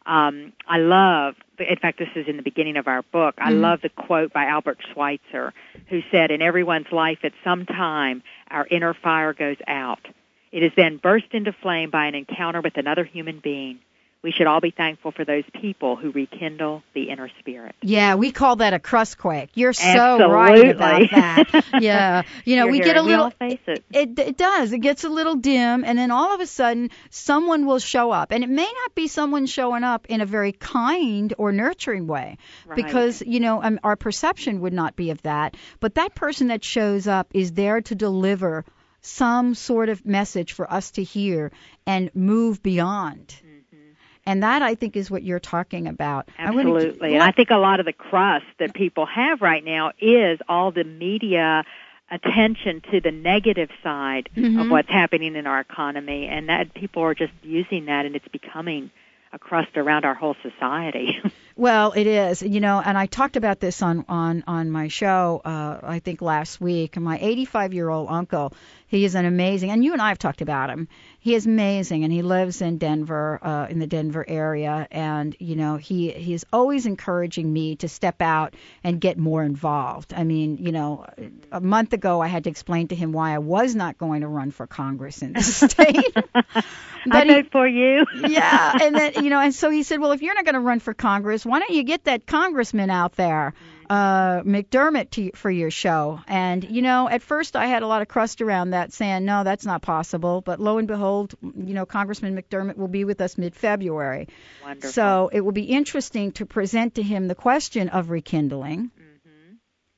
[0.06, 3.34] Um, I love, in fact, this is in the beginning of our book.
[3.40, 3.62] I Mhm.
[3.62, 5.54] love the quote by Albert Schweitzer,
[5.88, 10.08] who said, "In everyone's life, at some time, our inner fire goes out.
[10.52, 13.80] It is then burst into flame by an encounter with another human being.
[14.24, 18.32] We should all be thankful for those people who rekindle the inner spirit." Yeah, we
[18.32, 19.50] call that a crust quake.
[19.56, 20.36] You're so Absolutely.
[20.36, 21.66] right about that.
[21.82, 23.32] Yeah, you know, You're we get a little.
[23.32, 23.84] face it.
[23.92, 24.72] It, it does.
[24.74, 28.32] It gets a little dim, and then all of a sudden, someone will show up,
[28.32, 32.38] and it may not be someone showing up in a very kind or nurturing way,
[32.68, 32.76] Right.
[32.76, 35.56] because you know um, our perception would not be of that.
[35.80, 38.66] But that person that shows up is there to deliver
[39.02, 41.52] some sort of message for us to hear
[41.88, 43.34] and move beyond.
[44.32, 46.30] And that I think is what you're talking about.
[46.40, 47.14] I Absolutely.
[47.16, 50.72] And I think a lot of the crust that people have right now is all
[50.72, 51.66] the media
[52.10, 54.62] attention to the negative side Mhm.
[54.62, 58.28] of what's happening in our economy and that people are just using that and it's
[58.30, 58.90] becoming
[59.34, 61.20] a crust around our whole society.
[61.58, 65.42] Well, it is, you know, and I talked about this on on on my show.
[65.46, 66.98] Uh, I think last week.
[66.98, 68.54] My 85 year old uncle,
[68.88, 70.88] he is an amazing, and you and I have talked about him.
[71.24, 75.56] He is amazing, and he lives in Denver, uh, in the Denver area, and you
[75.56, 80.16] know, he he's always encouraging me to step out and get more involved.
[80.16, 81.06] I mean, you know,
[81.52, 84.28] a month ago I had to explain to him why I was not going to
[84.28, 86.12] run for Congress in the state.
[87.12, 88.04] I vote for you.
[88.28, 90.60] yeah, and then you know, and so he said, "Well, if you're not going to
[90.60, 93.54] run for Congress, why don't you get that congressman out there,
[93.92, 98.02] uh, McDermott, to, for your show?" And you know, at first I had a lot
[98.02, 101.86] of crust around that, saying, "No, that's not possible." But lo and behold, you know,
[101.86, 104.30] Congressman McDermott will be with us mid-February,
[104.80, 108.92] so it will be interesting to present to him the question of rekindling.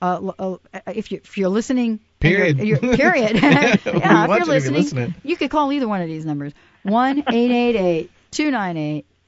[0.01, 0.57] uh, uh,
[0.87, 2.81] if you if you're listening and you're- Period.
[2.81, 5.13] you're- period yeah, if you're you to be listening, listening.
[5.23, 6.53] you could call either one of these numbers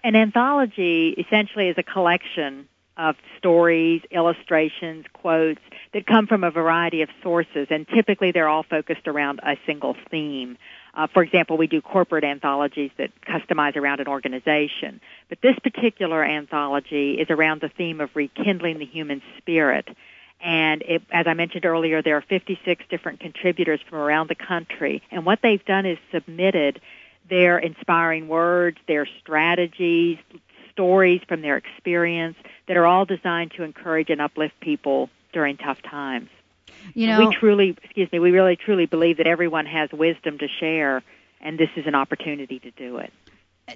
[0.04, 5.60] An anthology essentially is a collection of stories, illustrations, quotes
[5.92, 9.96] that come from a variety of sources, and typically they're all focused around a single
[10.10, 10.58] theme.
[10.94, 16.22] Uh, for example, we do corporate anthologies that customize around an organization, but this particular
[16.22, 19.88] anthology is around the theme of rekindling the human spirit.
[20.40, 25.02] And it, as I mentioned earlier, there are 56 different contributors from around the country,
[25.10, 26.80] and what they've done is submitted
[27.30, 30.18] their inspiring words, their strategies,
[30.72, 32.36] stories from their experience
[32.68, 36.28] that are all designed to encourage and uplift people during tough times.
[36.94, 40.48] You know, we truly, excuse me, we really truly believe that everyone has wisdom to
[40.60, 41.02] share,
[41.40, 43.12] and this is an opportunity to do it.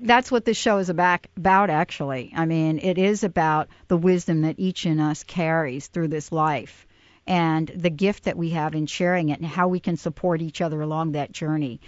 [0.01, 2.33] that's what this show is about, about actually.
[2.35, 6.87] I mean, it is about the wisdom that each in us carries through this life
[7.27, 10.61] and the gift that we have in sharing it and how we can support each
[10.61, 11.81] other along that journey.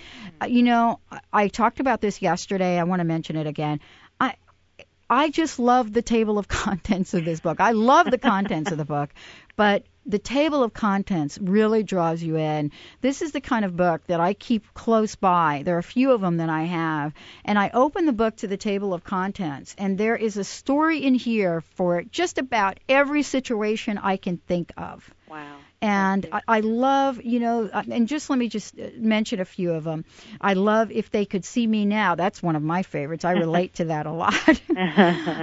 [0.43, 2.79] Uh, you know, I, I talked about this yesterday.
[2.79, 3.81] I want to mention it again.
[5.11, 7.61] I just love the table of contents of this book.
[7.61, 9.11] I love the contents of the book,
[9.57, 12.73] but the table of contents really draws you in.
[13.01, 15.63] This is the kind of book that I keep close by.
[15.65, 18.47] There are a few of them that I have, and I open the book to
[18.47, 23.23] the table of contents, and there is a story in here for just about every
[23.23, 25.11] situation I can think of.
[25.81, 29.45] And I, I love, you know, uh, and just let me just uh, mention a
[29.45, 30.05] few of them.
[30.41, 32.17] I love if they could see me now.
[32.17, 33.25] That's one of my favorites.
[33.25, 34.61] I relate to that a lot.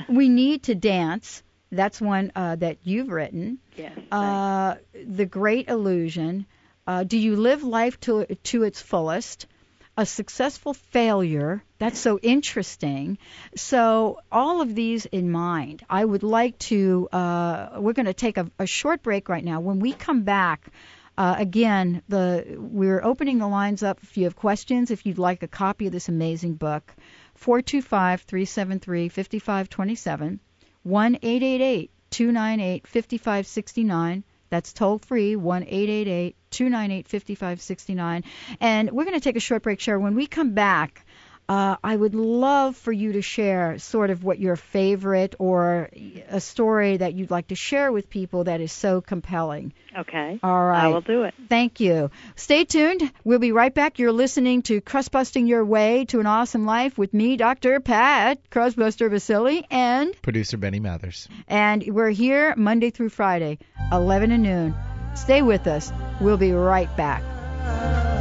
[0.09, 1.41] we need to dance.
[1.71, 3.59] That's one uh, that you've written.
[3.77, 3.97] yes.
[4.11, 6.45] Uh, the Great Illusion.
[6.87, 9.47] Uh, do you live life to to its fullest?
[9.97, 11.63] A successful failure.
[11.79, 13.17] That's so interesting.
[13.55, 18.37] So, all of these in mind, I would like to, uh, we're going to take
[18.37, 19.61] a, a short break right now.
[19.61, 20.69] When we come back,
[21.17, 25.43] uh, again, the we're opening the lines up if you have questions, if you'd like
[25.43, 26.93] a copy of this amazing book.
[27.35, 30.39] 425 373 5527,
[30.83, 34.23] 1 888 298 5569.
[34.55, 38.23] That's toll free, 1 888 298 5569.
[38.61, 39.99] And we're going to take a short break, Cher.
[39.99, 41.04] When we come back,
[41.47, 45.89] uh, I would love for you to share sort of what your favorite or
[46.29, 49.73] a story that you'd like to share with people that is so compelling.
[49.97, 50.39] Okay.
[50.41, 50.85] All right.
[50.85, 51.33] I will do it.
[51.47, 52.09] Thank you.
[52.35, 53.11] Stay tuned.
[53.23, 53.99] We'll be right back.
[53.99, 57.79] You're listening to Crust Busting Your Way to an Awesome Life with me, Dr.
[57.79, 61.27] Pat Crustbuster Baccili, and Producer Benny Mathers.
[61.47, 63.59] and we're here Monday through Friday,
[63.91, 64.75] 11 to noon.
[65.13, 65.93] Stay with us.
[66.19, 68.14] We'll be right back.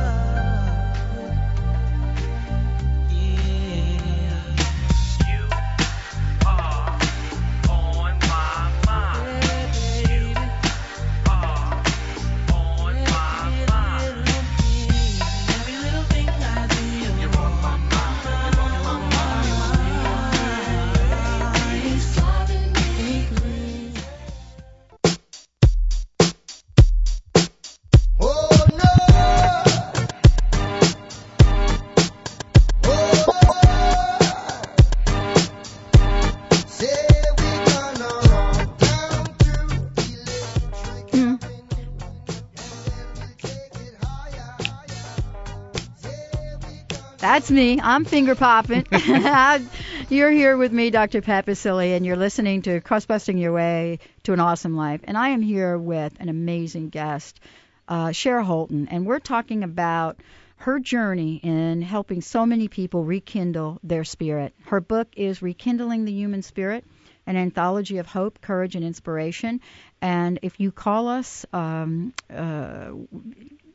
[47.34, 47.80] That's me.
[47.82, 48.86] I'm finger popping.
[50.08, 51.20] you're here with me, Dr.
[51.20, 55.00] Pat Baccili, and you're listening to Crust Busting Your Way to an Awesome Life.
[55.02, 57.40] And I am here with an amazing guest,
[57.88, 60.20] uh, Cher Holton, and we're talking about
[60.58, 64.54] her journey in helping so many people rekindle their spirit.
[64.66, 66.84] Her book is Rekindling the Human Spirit,
[67.26, 69.60] an anthology of hope, courage, and inspiration.
[70.00, 72.90] And if you call us um, uh,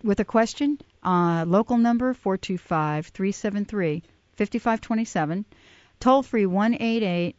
[0.01, 4.03] with a question, uh, local number 425 373
[4.35, 5.45] 5527,
[5.99, 7.35] toll free 188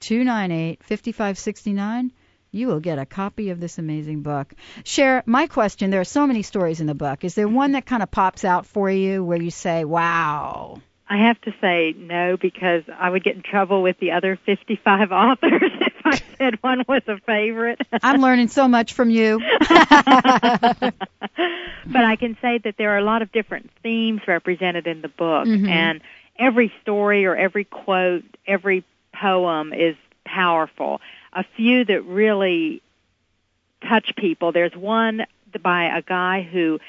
[0.00, 2.12] 298 5569.
[2.50, 4.54] You will get a copy of this amazing book.
[4.84, 5.90] Cher my question.
[5.90, 7.24] There are so many stories in the book.
[7.24, 10.80] Is there one that kind of pops out for you where you say, "Wow"?
[11.08, 15.10] I have to say no because I would get in trouble with the other 55
[15.12, 15.72] authors
[16.04, 17.80] I said one was a favorite.
[18.02, 19.40] I'm learning so much from you.
[19.60, 20.94] but
[22.04, 25.46] I can say that there are a lot of different themes represented in the book,
[25.46, 25.68] Mhm.
[25.68, 26.00] and
[26.38, 31.00] every story or every quote, every poem is powerful.
[31.32, 32.82] A few that really
[33.88, 34.52] touch people.
[34.52, 35.26] There's one
[35.62, 36.80] by a guy who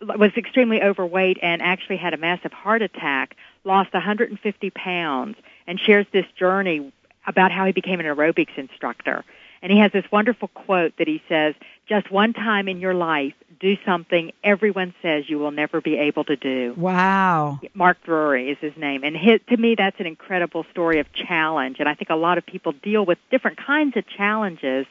[0.00, 6.06] was extremely overweight and actually had a massive heart attack, lost 150 pounds, and shares
[6.12, 6.92] this journey
[7.26, 9.24] about how he became an aerobics instructor.
[9.62, 11.54] And he has this wonderful quote that he says,
[11.88, 16.24] just one time in your life, do something everyone says you will never be able
[16.24, 16.74] to do.
[16.76, 17.60] Wow.
[17.74, 19.02] Mark Drury is his name.
[19.02, 21.76] And his, to me, that's an incredible story of challenge.
[21.80, 24.86] And I think a lot of people deal with different kinds of challenges.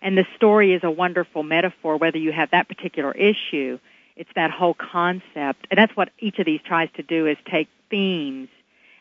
[0.00, 3.78] And the story is a wonderful metaphor, whether you have that particular issue.
[4.16, 5.66] It's that whole concept.
[5.70, 8.48] And that's what each of these tries to do is take themes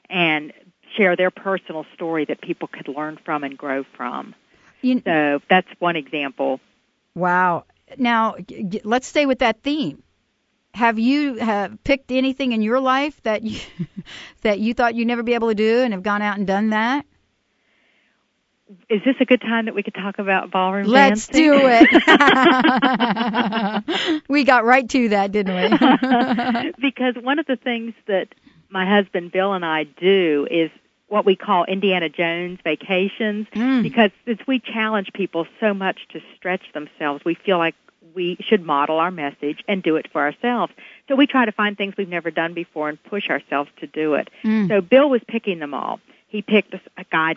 [0.10, 0.54] and
[0.98, 4.36] share their personal story that people could learn from and grow from.
[4.82, 6.60] You, So that's one example.
[7.16, 7.66] wow.
[7.98, 10.04] Now, g- g- let's stay with that theme.
[10.74, 13.60] Have you have picked anything in your life that you
[14.42, 16.72] that you thought you'd never be able to do and have gone out and done
[16.72, 17.06] that?
[18.90, 21.44] Is this a good time that we could talk about ballroom Let's dancing?
[21.44, 21.90] do it.
[24.30, 25.70] we got right to that, didn't we?
[26.82, 28.30] because one of the things that
[28.70, 30.72] my husband Bill and I do is
[31.14, 33.84] what we call Indiana Jones vacations Mm.
[33.84, 37.76] because since we challenge people so much to stretch themselves, we feel like
[38.16, 40.74] we should model our message and do it for ourselves.
[41.08, 44.16] So we try to find things we've never done before and push ourselves to do
[44.16, 44.30] it.
[44.44, 44.68] Mm.
[44.70, 46.00] So Bill was picking them all.
[46.34, 47.36] He picked a sky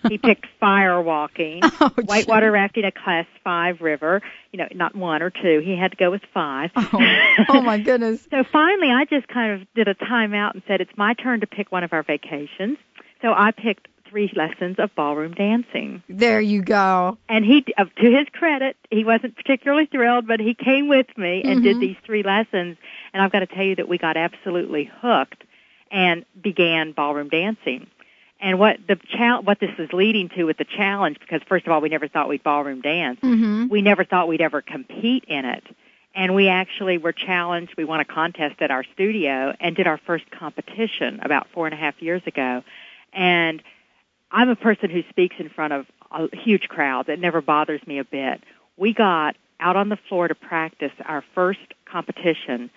[0.08, 4.22] he picked fire walking, Oh, whitewater rafting a class five river.
[4.52, 5.60] You know, not one or two.
[5.62, 6.70] He had to go with five.
[6.74, 6.88] Oh,
[7.50, 8.26] oh my goodness.
[8.30, 11.46] So finally, I just kind of did a timeout and said, it's my turn to
[11.46, 12.78] pick one of our vacations.
[13.20, 16.02] So I picked three lessons of ballroom dancing.
[16.08, 17.18] There you go.
[17.28, 21.42] And he, uh, to his credit, he wasn't particularly thrilled, but he came with me
[21.44, 21.80] and did Mhm.
[21.80, 22.78] these three lessons.
[23.12, 25.44] And I've got to tell you that we got absolutely hooked
[25.90, 27.86] and began ballroom dancing.
[28.40, 31.72] And what the chal- what this is leading to with the challenge, because first of
[31.72, 33.68] all, we never thought we'd ballroom dance Mhm.
[33.68, 35.64] we never thought we'd ever compete in it.
[36.14, 37.76] And we actually were challenged.
[37.76, 41.74] We won a contest at our studio and did our first competition about four and
[41.74, 42.64] a half years ago.
[43.12, 43.62] And
[44.32, 47.06] I'm a person who speaks in front of a huge crowd.
[47.06, 48.42] That never bothers me a bit.
[48.76, 52.70] We got out on the floor to practice our first competition,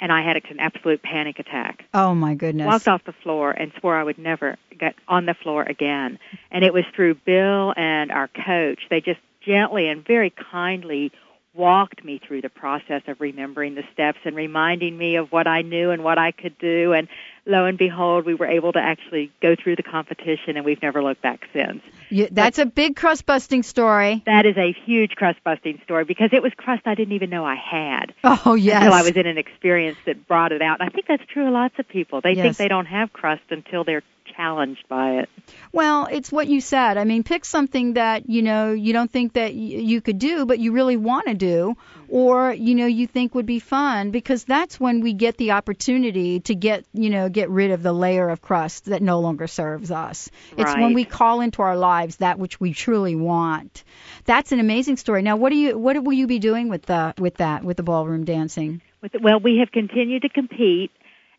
[0.00, 2.66] and I had an absolute panic attack Oh my goodness.
[2.66, 6.18] walked off the floor and swore I would never get on the floor again.
[6.50, 8.80] And it was through Bill and our coach.
[8.90, 11.12] They just gently and very kindly
[11.56, 15.62] walked me through the process of remembering the steps and reminding me of what I
[15.62, 16.92] knew and what I could do.
[16.92, 17.08] And
[17.46, 21.02] lo and behold, we were able to actually go through the competition and we've never
[21.02, 21.82] looked back since.
[22.10, 24.22] You- that's a big crust busting story.
[24.26, 27.44] That is a huge crust busting story because it was crust I didn't even know
[27.44, 28.76] I had Oh yes.
[28.82, 30.80] until I was in an experience that brought it out.
[30.80, 32.20] And I think that's true of lots of people.
[32.20, 32.42] They Yes.
[32.44, 34.02] think they don't have crust until they're
[34.36, 35.28] challenged by it.
[35.72, 36.98] Well, it's what you said.
[36.98, 40.46] I mean, pick something that you know you don't think that y- you could do,
[40.46, 42.14] but you really want to do, mm-hmm.
[42.14, 46.40] or you know you think would be fun, because that's when we get the opportunity
[46.40, 49.90] to get you know get rid of the layer of crust that no longer serves
[49.90, 50.30] us.
[50.56, 53.84] It's when we call into our lives that which we truly want.
[54.24, 55.22] That's an amazing story.
[55.22, 57.82] Now, what do you what will you be doing with the with that with the
[57.82, 58.82] ballroom dancing?
[59.02, 60.90] With the, well, we have continued to compete,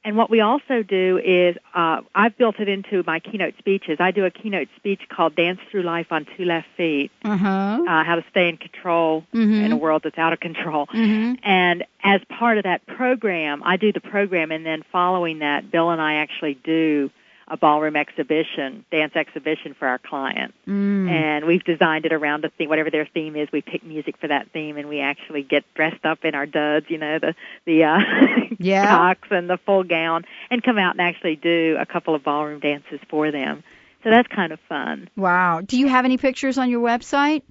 [0.03, 3.97] and what we also do is uh, I've built it into my keynote speeches.
[3.99, 7.83] I do a keynote speech called "Dance Through Life on Two Left Feet." Uh huh.
[7.87, 9.65] Uh, how to stay in control Mhm.
[9.65, 10.87] in a world that's out of control.
[10.91, 15.69] hmm And as part of that program, I do the program, and then following that,
[15.71, 17.09] Bill and I actually do
[17.49, 20.53] a ballroom exhibition, dance exhibition for our client.
[20.67, 21.09] Mm.
[21.09, 23.47] And we've designed it around the theme, whatever their theme is.
[23.51, 26.87] We pick music for that theme, and we actually get dressed up in our duds,
[26.89, 27.35] you know, the
[27.65, 27.99] the uh,
[28.59, 28.85] Yeah.
[28.89, 32.59] socks and the full gown, and come out and actually do a couple of ballroom
[32.59, 33.63] dances for them.
[34.03, 35.09] So that's kind of fun.
[35.15, 35.61] Wow.
[35.61, 37.41] Do you have any pictures on your website?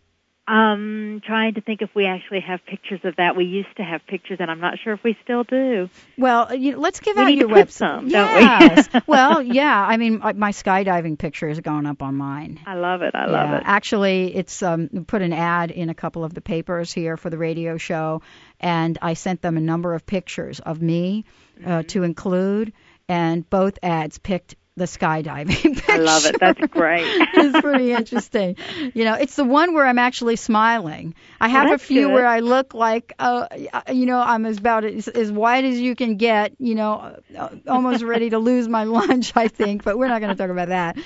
[0.49, 3.34] Um, trying to think if we actually have pictures of that.
[3.34, 5.90] We used to have pictures, and I'm not sure if we still do.
[6.16, 7.70] Well, you, let's give We out need your website.
[7.72, 9.01] some, don't we?
[9.09, 9.84] well, yeah.
[9.84, 12.61] I mean, my skydiving picture is going up on mine.
[12.64, 13.14] I love it.
[13.16, 13.57] I love yeah.
[13.57, 13.62] it.
[13.66, 17.38] Actually, it's um put an ad in a couple of the papers here for the
[17.38, 18.22] radio show,
[18.61, 21.24] and I sent them a number of pictures of me
[21.64, 21.86] uh, Mm-hmm.
[21.88, 22.72] to include,
[23.09, 25.93] and both ads picked the skydiving picture.
[25.93, 26.37] I love it.
[26.39, 27.05] That's great.
[27.35, 28.57] it's pretty interesting.
[28.95, 31.14] You know, it's the one where I'm actually smiling.
[31.41, 32.14] I have a few good.
[32.14, 33.47] where I look like, uh,
[33.93, 36.53] you know, I'm as about as, as white as you can get.
[36.59, 39.33] You know, uh, almost ready to lose my lunch.
[39.35, 40.99] I think, but we're not going to talk about that.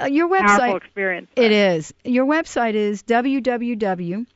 [0.00, 0.76] Uh, your Powerful website.
[0.76, 1.30] experience.
[1.36, 1.94] It is.
[2.04, 4.26] Your website is www.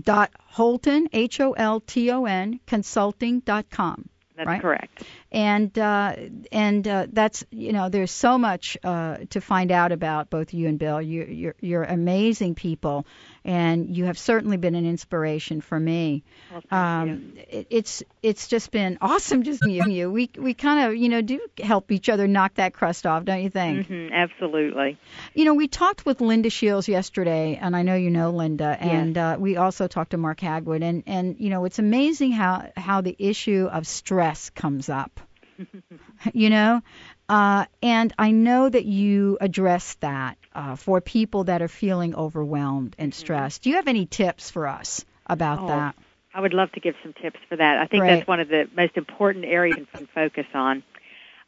[0.00, 4.60] dot Holton H O L T O N consulting com That's right?
[4.60, 5.02] correct.
[5.32, 6.14] and uh,
[6.52, 10.68] and uh, that's you know there's so much uh, to find out about both you
[10.68, 11.00] and Bill.
[11.00, 13.06] You, you're you're amazing people,
[13.46, 16.24] and you have certainly been an inspiration for me.
[16.50, 16.62] Well.
[16.70, 20.10] Um, it, it's it's just been awesome just meeting you.
[20.10, 23.42] We we kind of you know do help each other knock that crust off, don't
[23.42, 23.86] you think?
[23.86, 24.98] hmm absolutely.
[25.34, 29.16] You know, we talked with Linda Shields yesterday, and I know you know Linda, and
[29.16, 33.00] uh, we also talked to Mark Hagwood, and and you know, it's amazing how how
[33.00, 35.20] the issue of stress comes up.
[36.34, 36.82] you know,
[37.28, 42.94] uh, and I know that you address that uh, for people that are feeling overwhelmed
[42.98, 43.62] and stressed.
[43.62, 45.96] Do you have any tips for us about Oh, that?
[46.34, 47.78] I would love to give some tips for that.
[47.78, 48.16] I think Great.
[48.16, 50.82] that's one of the most important areas you can focus on.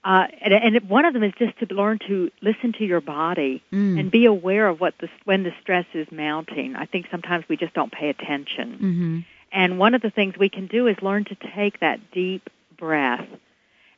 [0.05, 3.63] Uh, and, and one of them is just to learn to listen to your body
[3.73, 4.01] Mm.
[4.01, 6.75] and be aware of what the when the stress is mounting.
[6.77, 8.73] I think sometimes we just don't pay attention.
[8.81, 9.19] Mm-hmm.
[9.53, 12.49] And one of the things we can do is learn to take that deep
[12.79, 13.27] breath.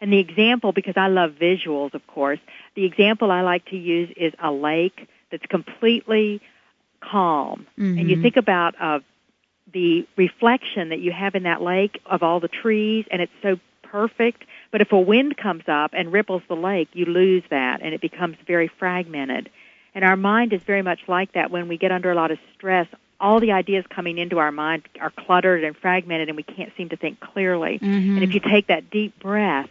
[0.00, 2.38] And the example, because I love visuals, of course,
[2.74, 6.40] the example I like to use is a lake that's completely
[7.00, 7.66] calm.
[7.76, 8.22] And you Mhm.
[8.22, 9.00] think about uh,
[9.72, 13.58] the reflection that you have in that lake of all the trees, and it's so
[13.82, 14.44] perfect.
[14.70, 18.00] But if a wind comes up and ripples the lake, you lose that, and it
[18.00, 19.50] becomes very fragmented.
[19.94, 21.50] And our mind is very much like that.
[21.50, 22.86] When we get under a lot of stress,
[23.20, 26.88] all the ideas coming into our mind are cluttered and fragmented, and we can't seem
[26.90, 27.78] to think clearly.
[27.82, 28.14] Mhm.
[28.16, 29.68] And if you take that deep breath,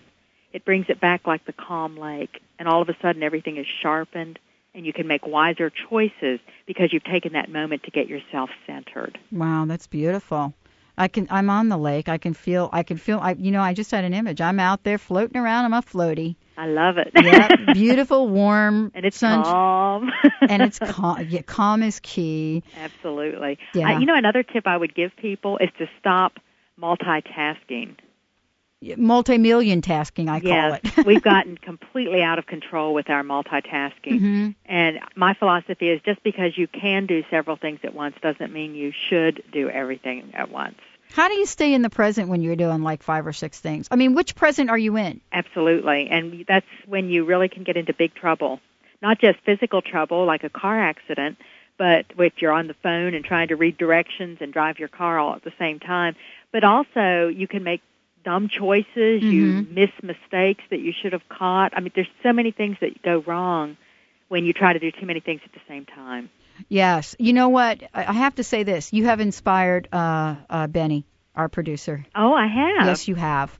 [0.54, 3.68] it brings it back like the calm lake, and all of a sudden everything is
[3.82, 4.40] sharpened,
[4.74, 9.18] and you can make wiser choices because you've taken that moment to get yourself centered.
[9.32, 10.54] Wow, that's beautiful.
[10.98, 12.10] I can I'm on the lake.
[12.10, 14.42] I can feel I can feel I you know, I just had an image.
[14.42, 16.36] I'm out there floating around I'm a floaty.
[16.58, 17.12] I love it.
[17.16, 20.12] Yeah, beautiful, warm and it's sun calm.
[20.42, 21.26] and it's calm.
[21.30, 22.64] Yeah, calm is key.
[22.76, 23.58] Absolutely.
[23.74, 23.96] Yeah.
[23.96, 26.34] Uh, you know, another tip I would give people is to stop
[26.78, 27.96] multitasking.
[28.82, 31.06] Multi-million tasking, I call yes, it.
[31.06, 34.20] we've gotten completely out of control with our multitasking.
[34.20, 38.54] hmm And my philosophy is just because you can do several things at once doesn't
[38.54, 40.78] mean you should do everything at once.
[41.12, 43.88] How do you stay in the present when you're doing like five or six things?
[43.92, 45.22] I mean, which present are you in?
[45.34, 46.08] Absolutely.
[46.10, 48.62] And that's when you really can get into big trouble.
[49.02, 51.38] Not just physical trouble like a car accident,
[51.78, 55.18] but if you're on the phone and trying to read directions and drive your car
[55.18, 56.16] all at the same time,
[56.52, 57.82] but also you can make
[58.24, 61.74] dumb choices, you miss mistakes that you should have caught.
[61.76, 63.78] I mean, there's so many things that go wrong
[64.28, 66.30] when you try to do too many things at the same time.
[66.68, 67.16] Yes.
[67.20, 67.82] You know what?
[67.94, 68.94] I I have to say this.
[68.94, 71.06] You have inspired uh, uh, Benny,
[71.36, 72.06] our producer.
[72.16, 72.88] Oh, I have.
[72.88, 73.58] Yes, you have.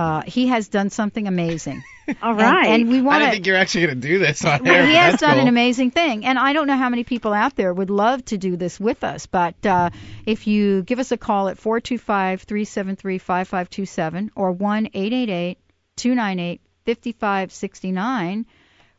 [0.00, 1.82] Uh, he has done something amazing.
[2.22, 2.44] All right.
[2.44, 2.68] And- right.
[2.80, 4.86] And, we I want didn't think you're actually going to do this on Well, air.
[4.86, 5.42] he has done cool.
[5.42, 8.38] an amazing thing, and I don't know how many people out there would love to
[8.38, 9.26] do this with us.
[9.26, 9.90] But uh,
[10.26, 15.58] if you give us a call at 425-373-5527 or one eight eight eight
[15.96, 18.46] two nine eight fifty five sixty nine,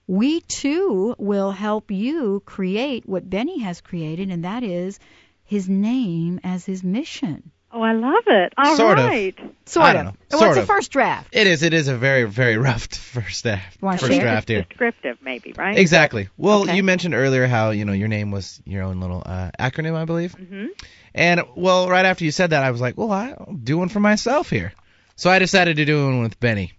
[0.07, 4.99] we too will help you create what Benny has created, and that is
[5.43, 7.51] his name as his mission.
[7.73, 8.53] Oh, I love it.
[8.57, 9.05] All Sort of.
[9.05, 9.35] right.
[9.65, 10.13] Sort I don't know.
[10.31, 10.67] Well, Sort it's a of.
[10.67, 11.29] first draft.
[11.31, 11.63] It is.
[11.63, 13.81] It is a very, very rough first draft.
[13.81, 14.21] Wanna First share?
[14.21, 14.63] draft here.
[14.69, 15.77] Descriptive, maybe, right?
[15.77, 16.29] Exactly.
[16.37, 16.75] Well, Okay.
[16.75, 20.05] you mentioned earlier how you know your name was your own little uh, acronym, I
[20.05, 20.33] believe.
[20.33, 20.67] hmm
[21.13, 23.99] And well, right after you said that, I was like, well, I'll do one for
[23.99, 24.73] myself here.
[25.15, 26.73] So I decided to do one with Benny.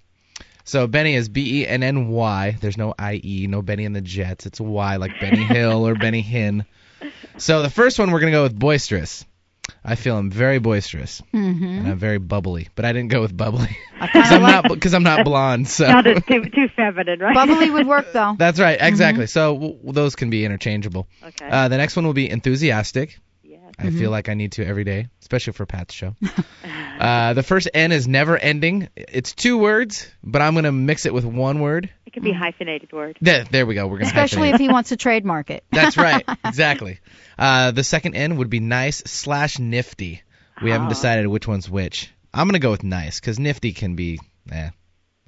[0.64, 2.56] So Benny is B E N N Y.
[2.60, 4.46] There's no I E, no Benny and the Jets.
[4.46, 6.64] It's a Y like Benny Hill or Benny Hinn.
[7.36, 9.24] So the first one we're gonna go with boisterous.
[9.84, 11.64] I feel I'm very boisterous Mm-hmm.
[11.64, 14.64] and I'm very bubbly, but I didn't go with bubbly I because kind I'm like
[14.64, 15.68] not because I'm not blonde.
[15.68, 17.34] So Not too, too feminine, right?
[17.34, 18.34] bubbly would work though.
[18.38, 19.26] that's right, exactly.
[19.26, 21.06] So w- those can be interchangeable.
[21.24, 21.48] okay.
[21.48, 23.18] Uh, the next one will be enthusiastic.
[23.44, 23.60] yes.
[23.78, 26.14] I feel like I need to every day, especially for Pat's show.
[27.02, 28.88] uh, the first N is never ending.
[28.96, 31.90] It's two words, but I'm gonna mix it with one word.
[32.06, 33.18] It could be a hyphenated word.
[33.20, 33.86] There, there we go.
[33.88, 35.54] We're gonna Especially hyphenate if he wants to trademark it.
[35.54, 35.64] it.
[35.72, 37.00] That's right, exactly.
[37.38, 40.22] Uh, the second N would be nice slash nifty.
[40.62, 40.90] We haven't Ah.
[40.90, 42.12] decided which one's which.
[42.32, 44.20] I'm gonna go with nice because nifty can be.
[44.50, 44.70] Eh,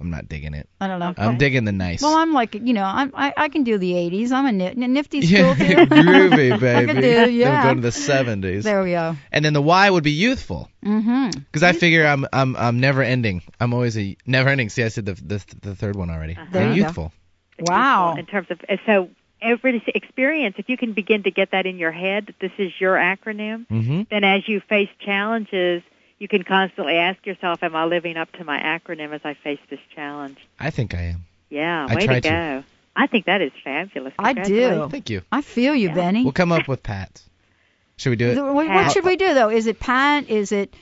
[0.01, 0.69] I'm not digging it.
[0.81, 1.15] I don't know.
[1.17, 2.03] I'm digging the nice.
[2.03, 4.33] Well, I'm like, you know, I'm, I I can do the 80s.
[4.33, 5.75] I'm a nit, nifty's yeah, cool too.
[5.87, 6.93] groovy, baby.
[6.95, 7.63] do, Then yeah.
[7.63, 8.65] Go to the 70s.
[8.65, 9.17] there we go.
[9.31, 10.69] And then the Y would be youthful.
[10.85, 11.33] Mhm.
[11.35, 13.43] Because I figure I'm I'm I'm never ending.
[13.61, 14.69] I'm always a never ending.
[14.69, 16.35] See, I said the the, the third one already.
[16.35, 16.47] Uh-huh.
[16.51, 16.87] There And you go.
[16.89, 17.13] youthful.
[17.61, 18.17] Wow.
[18.17, 21.93] In terms of so every experience, if you can begin to get that in your
[21.93, 25.83] head, that this is your acronym, hmm then as you face challenges,
[26.19, 29.61] you can constantly ask yourself, "Am I living up to my acronym as I face
[29.71, 31.25] this challenge?" I think I am.
[31.51, 32.29] Yeah, I way try to to.
[32.29, 32.65] go.
[32.97, 34.15] I think that is fabulous.
[34.19, 34.89] I do.
[34.91, 35.23] Thank you.
[35.33, 35.95] I feel you, Yeah.
[35.95, 36.23] Benny.
[36.23, 37.21] We'll come up with Pat.
[37.97, 38.37] Should we do it?
[38.43, 39.51] What, what should we do though?
[39.51, 40.29] Is it Pat?
[40.29, 40.75] Is it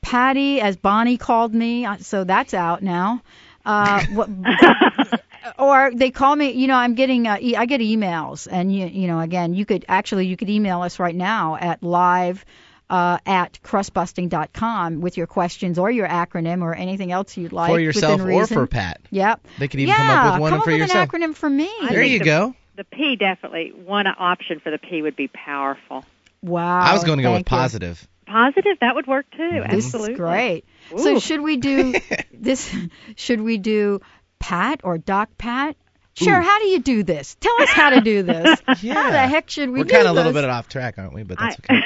[0.00, 1.86] Patty, as Bonnie called me?
[2.00, 3.22] So that's out now.
[3.66, 4.28] Uh, what,
[5.58, 6.52] or they call me.
[6.52, 7.26] You know, I'm getting.
[7.26, 10.50] Uh, e- I get emails, and you, you know, again, you could actually you could
[10.50, 12.44] email us right now at live.
[12.90, 17.78] Uh, at crustbusting.com with your questions or your acronym or anything else you'd like for
[17.78, 19.00] yourself or for Pat.
[19.10, 19.46] Yep.
[19.58, 21.12] They could even yeah, come up with one come up for with yourself.
[21.12, 21.70] an acronym for me.
[21.82, 22.54] I There you the- go.
[22.76, 26.04] The P definitely one option for the P would be powerful.
[26.42, 26.80] Wow.
[26.80, 27.56] I was going to go with thank you.
[27.56, 28.08] positive.
[28.26, 29.50] Positive, that would work too.
[29.68, 30.12] This Absolutely.
[30.12, 30.64] is great.
[30.96, 31.94] So should we do
[32.32, 32.74] this?
[33.16, 34.00] Should we do
[34.38, 35.76] Pat or Doc Pat?
[36.18, 36.38] Sure.
[36.38, 36.42] Ooh.
[36.42, 37.36] How do you do this?
[37.40, 38.60] Tell us how to do this.
[38.66, 41.14] How the heck should we We're do kind of a little bit off track, aren't
[41.14, 41.22] we?
[41.22, 41.80] But that's okay.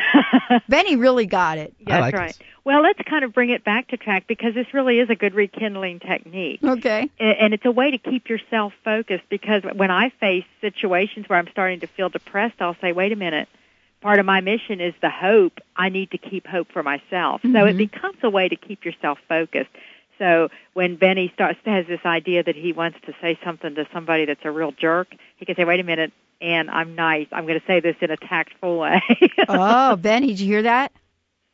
[0.69, 1.75] Benny really got it.
[1.85, 2.29] That's like right.
[2.29, 2.39] this.
[2.65, 5.35] Well, let's kind of bring it back to track because this really is a good
[5.35, 6.61] rekindling technique.
[6.63, 7.11] Okay.
[7.19, 11.49] And it's a way to keep yourself focused because when I face situations where I'm
[11.51, 13.49] starting to feel depressed, I'll say, wait a minute.
[14.01, 15.61] Part of my mission is the hope.
[15.77, 17.41] I need to keep hope for myself.
[17.43, 17.79] So it Mhm.
[17.79, 19.71] becomes a way to keep yourself focused.
[20.19, 24.25] So when Benny starts has this idea that he wants to say something to somebody
[24.25, 27.27] that's a real jerk, he can say, "Wait a minute, and I'm nice.
[27.33, 29.03] I'm going to say this in a tactful way."
[29.49, 30.93] Oh, Benny, did you hear that?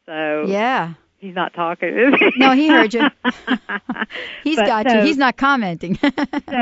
[0.07, 0.95] so Yeah.
[1.19, 1.89] he's not talking.
[2.19, 2.33] he?
[2.37, 3.09] No, he heard you.
[4.45, 5.05] He's But got so- you.
[5.07, 5.97] He's not commenting.
[6.03, 6.11] so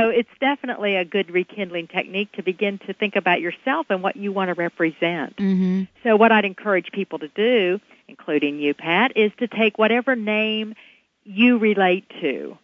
[0.08, 4.32] it's definitely a good rekindling technique to begin to think about yourself and what you
[4.32, 5.34] want to represent.
[5.38, 10.16] hmm So what I'd encourage people to do, including you, Pat, is to take whatever
[10.16, 10.74] name
[11.26, 12.56] you relate to.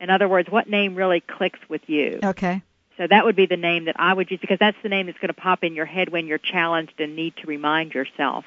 [0.00, 2.20] In other words, what name really clicks with you.
[2.22, 2.62] Okay.
[2.96, 5.18] So that would be the name that I would use because that's the name that's
[5.18, 8.44] going to pop in your head when you're challenged and need to remind yourself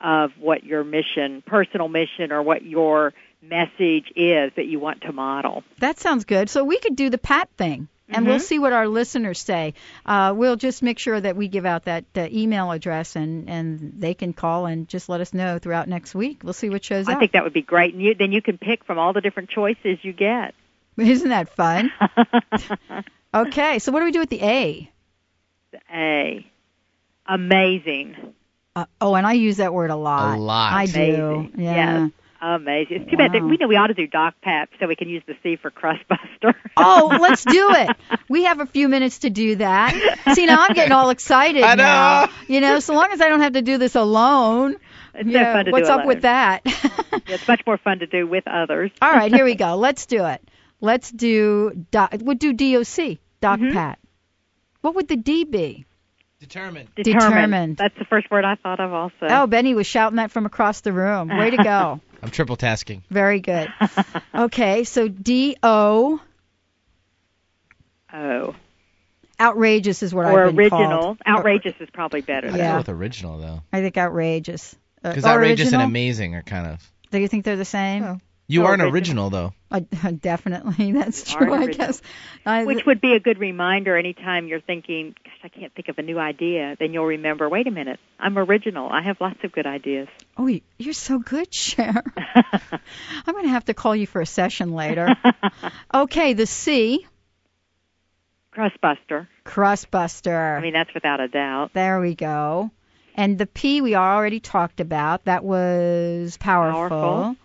[0.00, 3.12] of what your mission, personal mission, or what your
[3.42, 5.64] message is that you want to model.
[5.80, 6.48] That sounds good.
[6.48, 8.42] So we could do the Pat thing, and we'll Mhm.
[8.42, 9.74] see what our listeners say.
[10.06, 13.94] Uh, we'll just make sure that we give out that uh, email address, and and
[13.98, 16.40] they can call and just let us know throughout next week.
[16.42, 17.16] We'll see what shows I up.
[17.16, 19.20] I think that would be great, and you, then you can pick from all the
[19.20, 20.54] different choices you get.
[20.96, 21.92] Isn't that fun?
[23.34, 23.78] Okay.
[23.78, 24.90] So what do we do with the A?
[25.72, 26.46] The A,
[27.26, 28.16] amazing.
[28.74, 30.38] Uh, oh, and I use that word a lot.
[30.38, 30.72] A lot.
[30.72, 31.50] I do.
[31.56, 32.04] Yeah.
[32.04, 32.10] Yes.
[32.40, 33.02] Amazing.
[33.02, 35.08] It's too bad that we know we ought to do Doc Pap so we can
[35.08, 36.56] use the C for crust buster.
[36.76, 37.96] Oh, let's do it.
[38.28, 39.92] We have a few minutes to do that.
[40.34, 41.82] See, now I'm getting all excited I know.
[41.82, 42.28] now.
[42.46, 44.76] You know, so long as I don't have to do this alone.
[45.14, 46.60] It's yeah, so fun to what's do up with alone.
[46.64, 47.22] that?
[47.26, 48.92] It's much more fun to do with others.
[49.02, 49.74] all right, here we go.
[49.76, 50.40] Let's do it.
[50.80, 53.72] Let's do doc, we'll do DOC, Doc Mhm.
[53.72, 53.98] Pat.
[54.82, 55.84] What would the D be?
[56.38, 56.88] Determined.
[56.94, 57.76] Determined.
[57.78, 59.26] That's the first word I thought of also.
[59.28, 61.36] Oh, Benny was shouting that from across the room.
[61.36, 62.00] Way to go.
[62.22, 63.02] I'm triple tasking.
[63.10, 63.72] Very good.
[64.34, 66.20] Okay, so D O
[68.12, 68.54] oh.
[69.40, 71.00] outrageous is what Or I've been original.
[71.00, 71.18] called.
[71.26, 72.48] Outrageous is probably better.
[72.48, 72.72] I'd Yeah.
[72.72, 74.76] go with original though, I think outrageous.
[75.02, 76.92] Uh, because outrageous and amazing are kind of.
[77.10, 78.04] Do you think they're the same?
[78.04, 78.18] Oh.
[78.54, 79.26] You are an original.
[79.26, 79.52] original though.
[79.70, 79.80] Uh,
[80.10, 81.52] definitely, that's true.
[81.52, 82.00] I guess.
[82.46, 85.98] I, Which would be a good reminder anytime you're thinking, gosh, I can't think of
[85.98, 86.74] a new idea.
[86.80, 88.88] Then you'll remember, wait a minute, I'm original.
[88.88, 90.08] I have lots of good ideas.
[90.38, 92.02] oh, you- you're so good, Cher.
[92.16, 95.14] I'm going to have to call you for a session later.
[95.94, 97.06] okay, the C,
[98.54, 99.28] Crustbuster.
[99.44, 100.56] crustbuster.
[100.58, 101.72] I mean, that's without a doubt.
[101.74, 102.70] there we go.
[103.14, 105.24] And the P we already talked about.
[105.26, 106.88] That was powerful.
[106.88, 107.36] Powerful.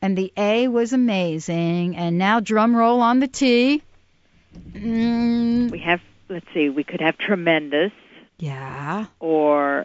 [0.00, 1.96] And the A was amazing.
[1.96, 3.82] And now drum roll on the T.
[4.72, 7.92] Mm, We have, let's see, we could have tremendous
[8.38, 9.06] yeah.
[9.18, 9.84] or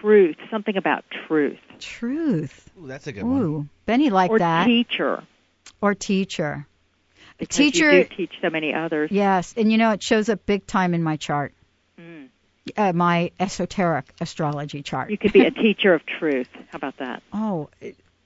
[0.00, 1.58] truth, something about truth.
[1.78, 2.70] Truth.
[2.80, 3.68] Ooh, that's a good one.
[3.86, 4.66] Benny liked or that.
[4.66, 5.22] teacher.
[5.80, 6.66] or teacher.
[7.38, 7.92] Because teacher.
[7.92, 9.10] You do teach so many others.
[9.10, 11.54] Yes, and you know it shows up big time in my chart,
[11.98, 12.28] Mm.
[12.76, 15.10] Uh, my esoteric astrology chart.
[15.10, 16.48] You could be a teacher of truth.
[16.70, 17.22] How about that?
[17.32, 17.68] oh,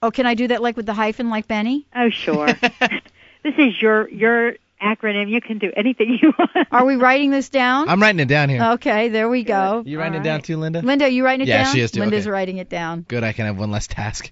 [0.03, 1.87] oh, can I do that like with the hyphen, like Benny?
[1.95, 2.47] Oh, sure.
[3.43, 5.30] this is your your acronym.
[5.30, 6.68] You can do anything you want.
[6.70, 7.89] Are we writing this down?
[7.89, 8.62] I'm writing it down here.
[8.74, 9.82] Okay, there we go.
[9.87, 10.45] you writing All it down right.
[10.45, 10.82] too, Linda?
[10.82, 11.74] Linda, are you writing it Yeah, down?
[11.74, 12.01] she is too.
[12.01, 12.30] Linda's Okay.
[12.32, 13.03] writing it down.
[13.09, 14.30] Good, I can have one less task.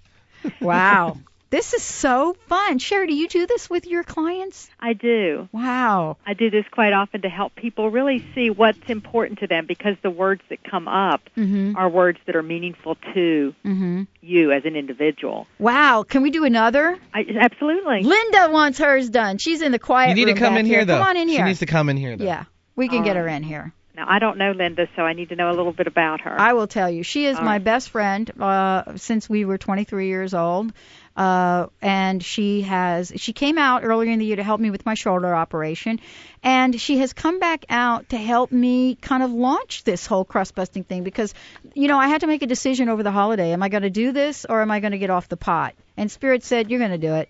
[0.61, 1.19] Wow.
[1.51, 2.79] this is so fun.
[2.79, 4.69] Sherry, do you do this with your clients?
[4.81, 5.49] I do.
[5.53, 6.17] Wow.
[6.27, 9.97] I do this quite often to help people really see what's important to them because
[10.03, 11.77] the words that come up Mhm.
[11.77, 14.07] are words that are meaningful to Mhm.
[14.21, 15.47] you as an individual.
[15.61, 16.03] Wow.
[16.09, 16.99] Can we do another?
[17.13, 18.03] I, absolutely.
[18.03, 19.39] Linda wants hers done.
[19.39, 20.99] She's in the quiet you need to room come back in here, though.
[20.99, 21.39] Come on in here.
[21.39, 22.25] She needs to come in here though.
[22.25, 22.45] yeah.
[22.75, 23.23] We can All get right.
[23.23, 23.73] her in here.
[23.97, 26.35] Now I don't know Linda, so I need to know a little bit about her.
[26.37, 27.05] I will tell you.
[27.05, 27.65] She is All my right.
[27.65, 30.73] best friend uh, since we were 23 years old.
[31.17, 34.85] Uh, and she has she came out earlier in the year to help me with
[34.85, 36.01] my shoulder operation,
[36.43, 40.57] and she has come back out to help me kind of launch this whole crust
[40.57, 41.33] busting thing because,
[41.73, 43.53] you know, I had to make a decision over the holiday.
[43.53, 45.75] Am I going to do this or am I going to get off the pot?
[45.97, 47.29] And Spirit said, "You're going to do it."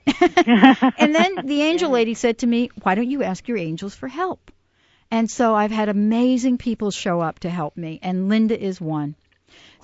[0.98, 4.08] and then the angel lady said to me, "Why don't you ask your angels for
[4.08, 4.50] help?"
[5.10, 9.14] And so I've had amazing people show up to help me, and Linda is one.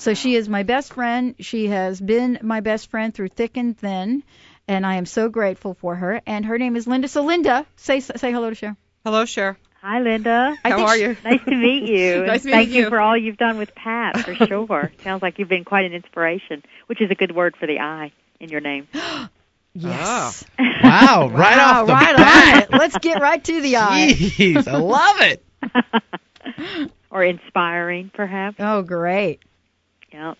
[0.00, 1.34] So she is my best friend.
[1.40, 4.22] She has been my best friend through thick and thin,
[4.66, 6.22] and I am so grateful for her.
[6.26, 7.06] And her name is Linda.
[7.06, 8.76] So Linda, say say hello to Cher.
[9.04, 9.58] Hello, Cher.
[9.82, 10.56] Hi, Linda.
[10.64, 11.16] I How are she- you?
[11.24, 12.24] Nice to meet you.
[12.26, 12.88] Nice and meeting thank you you.
[12.88, 14.92] for all you've done with Pat, for sure.
[15.04, 18.12] Sounds like you've been quite an inspiration, which is a good word for the I
[18.40, 18.88] in your name.
[19.72, 20.44] Yes.
[20.58, 20.64] Ah.
[20.82, 22.52] Wow, right Wow, off the right bat.
[22.56, 22.70] on it.
[22.72, 24.08] Let's get right to the eye.
[24.16, 25.44] Jeez, I love it.
[27.08, 28.56] or inspiring, perhaps.
[28.58, 29.38] Oh, great.
[30.12, 30.34] Yeah.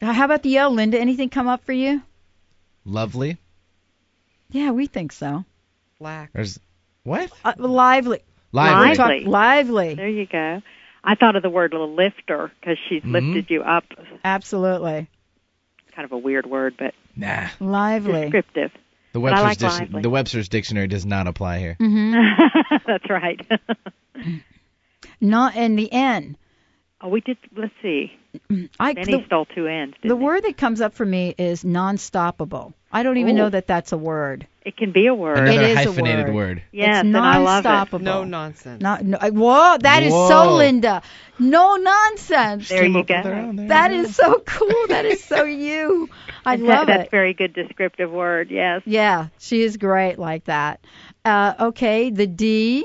[0.00, 0.98] Now, How about the L, Linda?
[1.00, 2.02] Anything come up for you?
[2.84, 3.36] Lovely.
[4.50, 5.44] Yeah, we think so.
[5.98, 6.30] Black.
[6.32, 6.58] There's
[7.02, 7.30] what?
[7.44, 8.20] Uh, lively.
[8.52, 8.96] Lively.
[8.96, 9.20] Lively.
[9.24, 9.94] Talk- lively.
[9.94, 10.62] There you go.
[11.04, 13.12] I thought of the word little lifter because she's Mhm.
[13.12, 13.84] lifted you up.
[14.24, 15.08] Absolutely.
[15.92, 17.48] Kind of a weird word, but Nah.
[17.60, 18.22] Lively.
[18.22, 18.70] descriptive.
[19.12, 20.02] The Webster's like dic- lively.
[20.02, 21.74] the Webster's dictionary does not apply here.
[21.78, 22.12] hmm
[22.86, 23.40] That's right.
[25.20, 26.36] Not in the N.
[27.00, 27.38] oh, we did.
[27.56, 28.12] Let's see.
[28.78, 29.94] I Benny the, stole two ends.
[30.02, 30.24] the didn't he?
[30.24, 32.74] word that comes up for me is non-stoppable.
[32.92, 33.38] I don't even Ooh.
[33.42, 34.46] know that that's a word.
[34.64, 35.38] It can be a word.
[35.38, 36.34] Another is a hyphenated word.
[36.34, 36.62] word.
[36.72, 38.02] yes, it's and I love it.
[38.02, 38.82] No nonsense.
[38.82, 41.02] Not, no, I- whoa, that is so Linda.
[41.38, 42.68] No nonsense.
[42.68, 43.14] There you go.
[43.14, 44.86] her there That you is so cool.
[44.88, 46.08] That is so you.
[46.44, 47.10] I And love that, That's it.
[47.10, 48.50] very good descriptive word.
[48.50, 48.82] Yes.
[48.84, 50.80] Yeah, she is great like that.
[51.24, 52.84] Uh, okay, the D.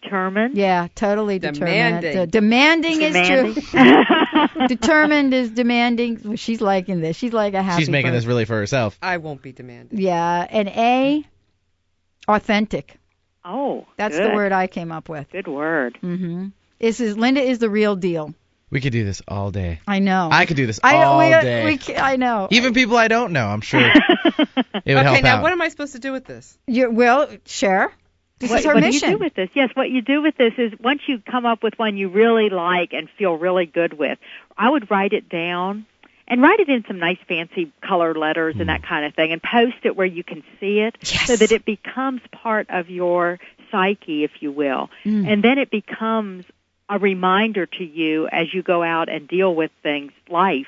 [0.00, 0.56] Determined.
[0.56, 2.00] Yeah, totally determined.
[2.00, 2.18] Demanding.
[2.18, 4.66] Uh, demanding is true.
[4.68, 6.18] determined is demanding.
[6.24, 7.14] Well, she's liking this.
[7.14, 7.82] She's like a happy.
[7.82, 8.98] She's making this really for herself.
[9.02, 10.00] I won't be demanding.
[10.00, 11.24] Yeah, and A.
[12.26, 12.98] Authentic.
[13.44, 14.30] oh, That's good.
[14.30, 15.30] the word I came up with.
[15.30, 15.98] Good word.
[16.02, 16.48] Mm-hmm.
[16.78, 18.32] This is Linda is the real deal.
[18.70, 19.80] We could do this all day.
[19.86, 20.30] I know.
[20.32, 21.78] I could do this I all we, day.
[21.86, 22.48] we I know.
[22.50, 23.94] Even people I don't know, I'm sure it
[24.38, 25.42] would okay, help now out.
[25.42, 26.56] what am I supposed to do with this?
[26.66, 27.92] You well, Cher.
[28.42, 29.00] This what, is our what mission.
[29.00, 29.48] do you do with this?
[29.54, 32.50] Yes, what you do with this is once you come up with one you really
[32.50, 34.18] like and feel really good with,
[34.58, 35.86] I would write it down
[36.26, 39.42] and write it in some nice fancy color letters and that kind of thing and
[39.42, 41.26] post it where you can see it Yes.
[41.26, 43.38] so that it becomes part of your
[43.70, 44.90] psyche, if you will.
[45.04, 45.32] Mm.
[45.32, 46.44] And then it becomes
[46.88, 50.66] a reminder to you as you go out and deal with things, life,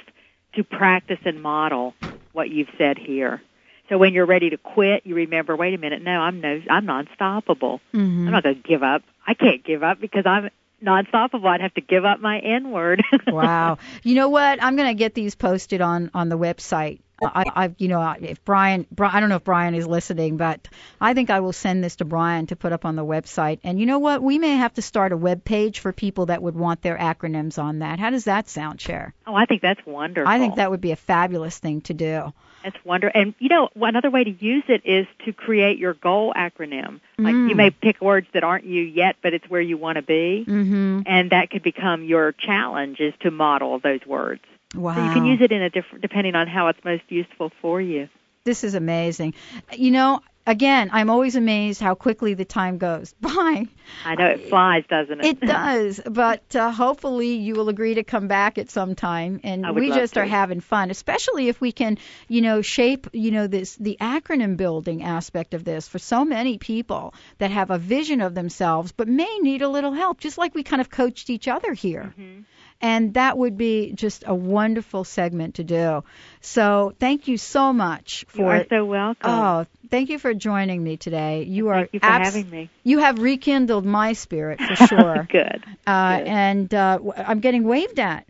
[0.55, 1.95] to practice and model
[2.33, 3.43] what you've said here.
[3.89, 6.87] So when you're ready to quit, you remember, wait a minute, no, I'm no, I'm
[6.87, 7.81] non-stoppable.
[7.93, 8.27] Mhm.
[8.27, 9.03] I'm not going to give up.
[9.27, 11.47] I can't give up because I'm non-stoppable.
[11.47, 13.03] I'd have to give up my N word.
[13.27, 13.79] wow.
[14.03, 14.63] You know what?
[14.63, 17.01] I'm going to get these posted on on the website.
[17.23, 20.69] I, I, you know, if Brian, Bri I don't know if Brian is listening, but
[21.01, 23.61] I think I will send this to Brian to put up on the website.
[23.63, 24.21] And you know what?
[24.23, 27.59] We may have to start a web page for people that would want their acronyms
[27.59, 27.99] on that.
[28.01, 29.15] How does that sound, Cher?
[29.27, 30.31] oh, I think that's wonderful.
[30.31, 32.33] I think that would be a fabulous thing to do.
[32.65, 33.21] That's wonderful.
[33.21, 37.01] And you know, another way to use it is to create your goal acronym.
[37.19, 37.51] Like Mm.
[37.51, 40.45] you may pick words that aren't you yet, but it's where you want to be,
[40.49, 41.03] Mm-hmm.
[41.07, 44.41] and that could become your challenge is to model those words.
[44.75, 44.95] Wow.
[44.95, 47.81] So you can use it in a different, depending on how it's most useful for
[47.81, 48.09] you.
[48.45, 49.35] This is amazing.
[49.77, 53.67] You know, again, I'm always amazed how quickly the time goes by.
[54.05, 55.27] I know it flies, doesn't it?
[55.27, 59.75] It does, but uh, hopefully you will agree to come back at some time, and
[59.75, 60.21] we just to.
[60.21, 64.57] are having fun, especially if we can, you know, shape, you know, this the acronym
[64.57, 69.09] building aspect of this for so many people that have a vision of themselves but
[69.09, 72.15] may need a little help, just like we kind of coached each other here.
[72.19, 72.43] Mm-hmm.
[72.81, 76.05] And that would be just a wonderful segment to do.
[76.43, 78.39] So thank you so much for.
[78.43, 79.31] You are so welcome.
[79.31, 81.45] Oh, thank you for joining me today.
[81.45, 82.71] You are Thank you for abs- having me.
[82.83, 85.29] You have rekindled my spirit for sure.
[85.31, 85.65] Good.
[85.87, 86.27] Uh, Good.
[86.27, 88.27] and uh, w- I'm getting waved at.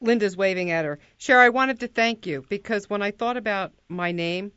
[0.00, 0.98] Linda's waving at her.
[1.16, 4.52] Cher, I wanted to thank you because when I thought about my name,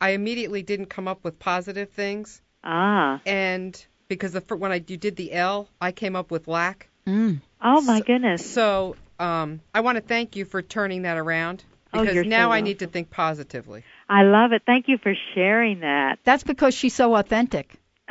[0.00, 3.20] I immediately didn't come up with positive things, Ah.
[3.26, 6.88] and because the when I you did the L, I came up with lack.
[7.06, 7.40] Mm.
[7.62, 8.50] Oh my So- goodness.
[8.50, 12.30] So um, I want to thank you for turning that around Oh, because you're so
[12.30, 13.82] now I need to think positively.
[14.08, 14.62] I love it.
[14.64, 16.18] Thank you for sharing that.
[16.24, 17.74] That's because she's so authentic.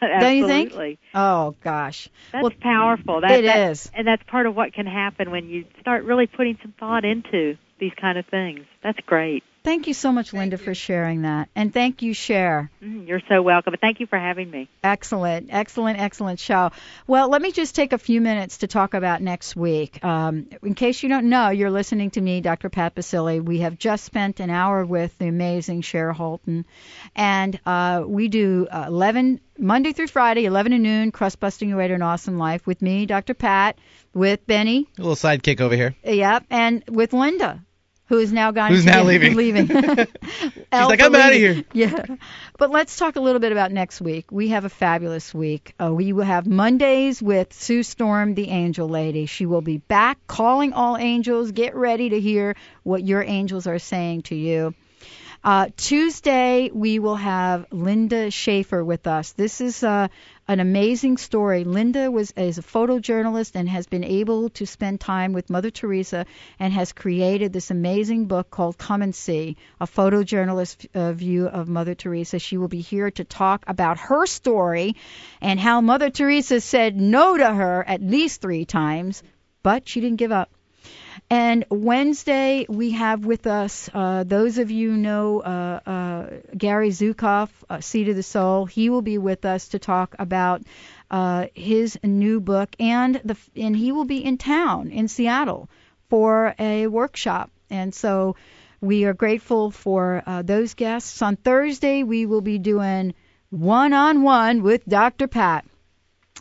[0.00, 0.72] Don't you think?
[1.14, 2.08] Oh gosh.
[2.32, 3.20] That's Well, powerful.
[3.20, 3.90] That, it that- is.
[3.94, 7.56] And that's part of what can happen when you start really putting some thought into
[7.80, 8.60] these kind of things.
[8.82, 9.42] That's great.
[9.64, 12.70] Thank you so much, Linda, for sharing that, and thank you, Cher.
[12.82, 13.74] Mm, You're so welcome.
[13.74, 14.68] And thank you for having me.
[14.82, 16.70] Excellent, excellent, excellent show.
[17.06, 20.02] Well, let me just take a few minutes to talk about next week.
[20.02, 22.70] Um, in case you don't know, you're listening to me, Dr.
[22.70, 23.44] Pat Baccili.
[23.44, 26.64] We have just spent an hour with the amazing Cher Holton,
[27.14, 31.78] and uh, we do uh, 11 Monday through Friday, 11 to noon, crust busting your
[31.78, 33.34] way to an awesome life with me, Dr.
[33.34, 33.76] Pat,
[34.14, 35.94] with Benny, A little sidekick over here.
[36.04, 37.62] yep, and with Linda.
[38.08, 38.70] Who is now gone?
[38.70, 39.34] Who's now leaving.
[39.34, 39.66] leaving.
[39.68, 39.76] She's
[40.72, 42.04] like, "I'm out of here." Yeah.
[42.56, 44.32] But let's talk a little bit about next week.
[44.32, 45.74] We have a fabulous week.
[45.78, 49.26] Uh, we will have Mondays with Sue Storm, the angel lady.
[49.26, 51.52] She will be back calling all angels.
[51.52, 54.74] Get ready to hear what your angels are saying to you.
[55.44, 59.32] Uh, Tuesday, we will have Linda Schaefer with us.
[59.32, 60.08] This is uh,
[60.48, 61.62] an amazing story.
[61.62, 66.26] Linda was is a photojournalist and has been able to spend time with Mother Teresa
[66.58, 71.68] and has created this amazing book called Come and See, a photojournalist uh, view of
[71.68, 72.40] Mother Teresa.
[72.40, 74.96] She will be here to talk about her story
[75.40, 79.22] and how Mother Teresa said no to her at least three times,
[79.62, 80.50] but she didn't give up.
[81.30, 86.26] And Wednesday, we have with us, uh, those of you know uh, uh,
[86.56, 88.64] Gary Zukav, uh, Seat of the Soul.
[88.64, 90.62] He will be with us to talk about
[91.10, 95.68] uh, his new book, and the and he will be in town in Seattle
[96.08, 97.50] for a workshop.
[97.68, 98.36] And so
[98.80, 101.20] we are grateful for uh, those guests.
[101.20, 103.14] On Thursday, we will be doing
[103.50, 105.26] one-on-one with Dr.
[105.26, 105.66] Pat.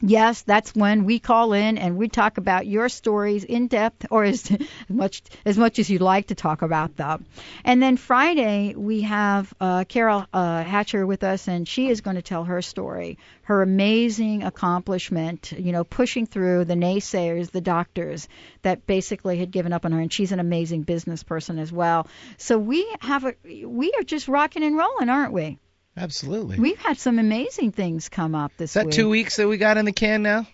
[0.02, 4.24] Yes, that's when we call in and we talk about your stories in depth, or
[4.24, 4.56] as
[4.90, 7.26] much as much as you'd like to talk about them.
[7.64, 12.16] And then Friday we have uh, Carol uh, Hatcher with us, and she is going
[12.16, 18.28] to tell her story, her amazing accomplishment, you know, pushing through the naysayers, the doctors
[18.62, 22.08] that basically had given up on her, and she's an amazing business person as well.
[22.38, 23.34] So we have a,
[23.66, 25.58] we are just rocking and rolling, aren't we?
[25.98, 26.60] Absolutely.
[26.60, 28.96] We've had some amazing things come up this Is that week.
[28.96, 30.48] two weeks that we got in the can now?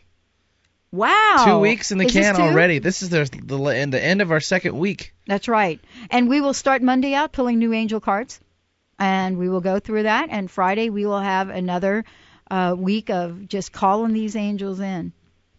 [0.91, 1.43] Wow.
[1.45, 2.41] Two weeks in the Is can two?
[2.41, 2.79] already.
[2.79, 5.13] This is the the, the, the end of our second week.
[5.27, 5.79] That's right.
[6.09, 8.39] And we will start Monday out pulling new angel cards.
[8.99, 10.29] And we will go through that.
[10.29, 12.05] And Friday we will have another
[12.49, 15.11] uh, week of just calling these angels in.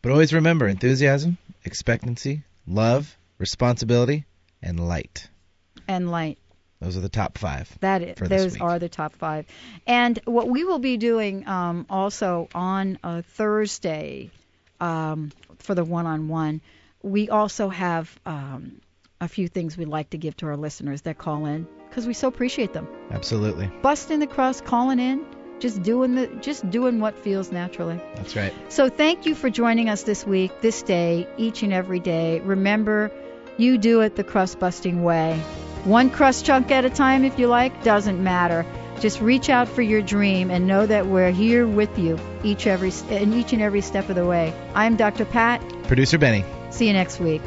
[0.03, 4.24] But always remember enthusiasm, expectancy, love, responsibility,
[4.62, 5.28] and light.
[5.89, 6.39] And light.
[6.81, 7.68] Those are the top five.
[7.81, 9.47] That is, those are the top five.
[9.87, 14.31] And what we will be doing um, also on Thursday
[14.81, 16.61] um, for the one-on-one,
[17.03, 18.81] we also have um,
[19.20, 22.12] a few things we'd like to give to our listeners that call in because we
[22.12, 22.89] so appreciate them.
[23.11, 23.70] Absolutely.
[23.83, 25.25] Busting the crust, calling in,
[25.61, 28.01] just doing the, just doing what feels naturally.
[28.16, 28.53] That's right.
[28.68, 32.41] So thank you for joining us this week, this day, each and every day.
[32.41, 33.11] Remember,
[33.57, 35.41] you do it the crust busting way.
[35.85, 38.64] One crust chunk at a time, if you like, doesn't matter.
[39.01, 42.91] Just reach out for your dream and know that we're here with you each every
[43.11, 44.55] in each and every step of the way.
[44.74, 45.26] I'm Dr.
[45.26, 45.62] Pat.
[45.85, 46.43] Producer Benny.
[46.70, 47.43] See you next week.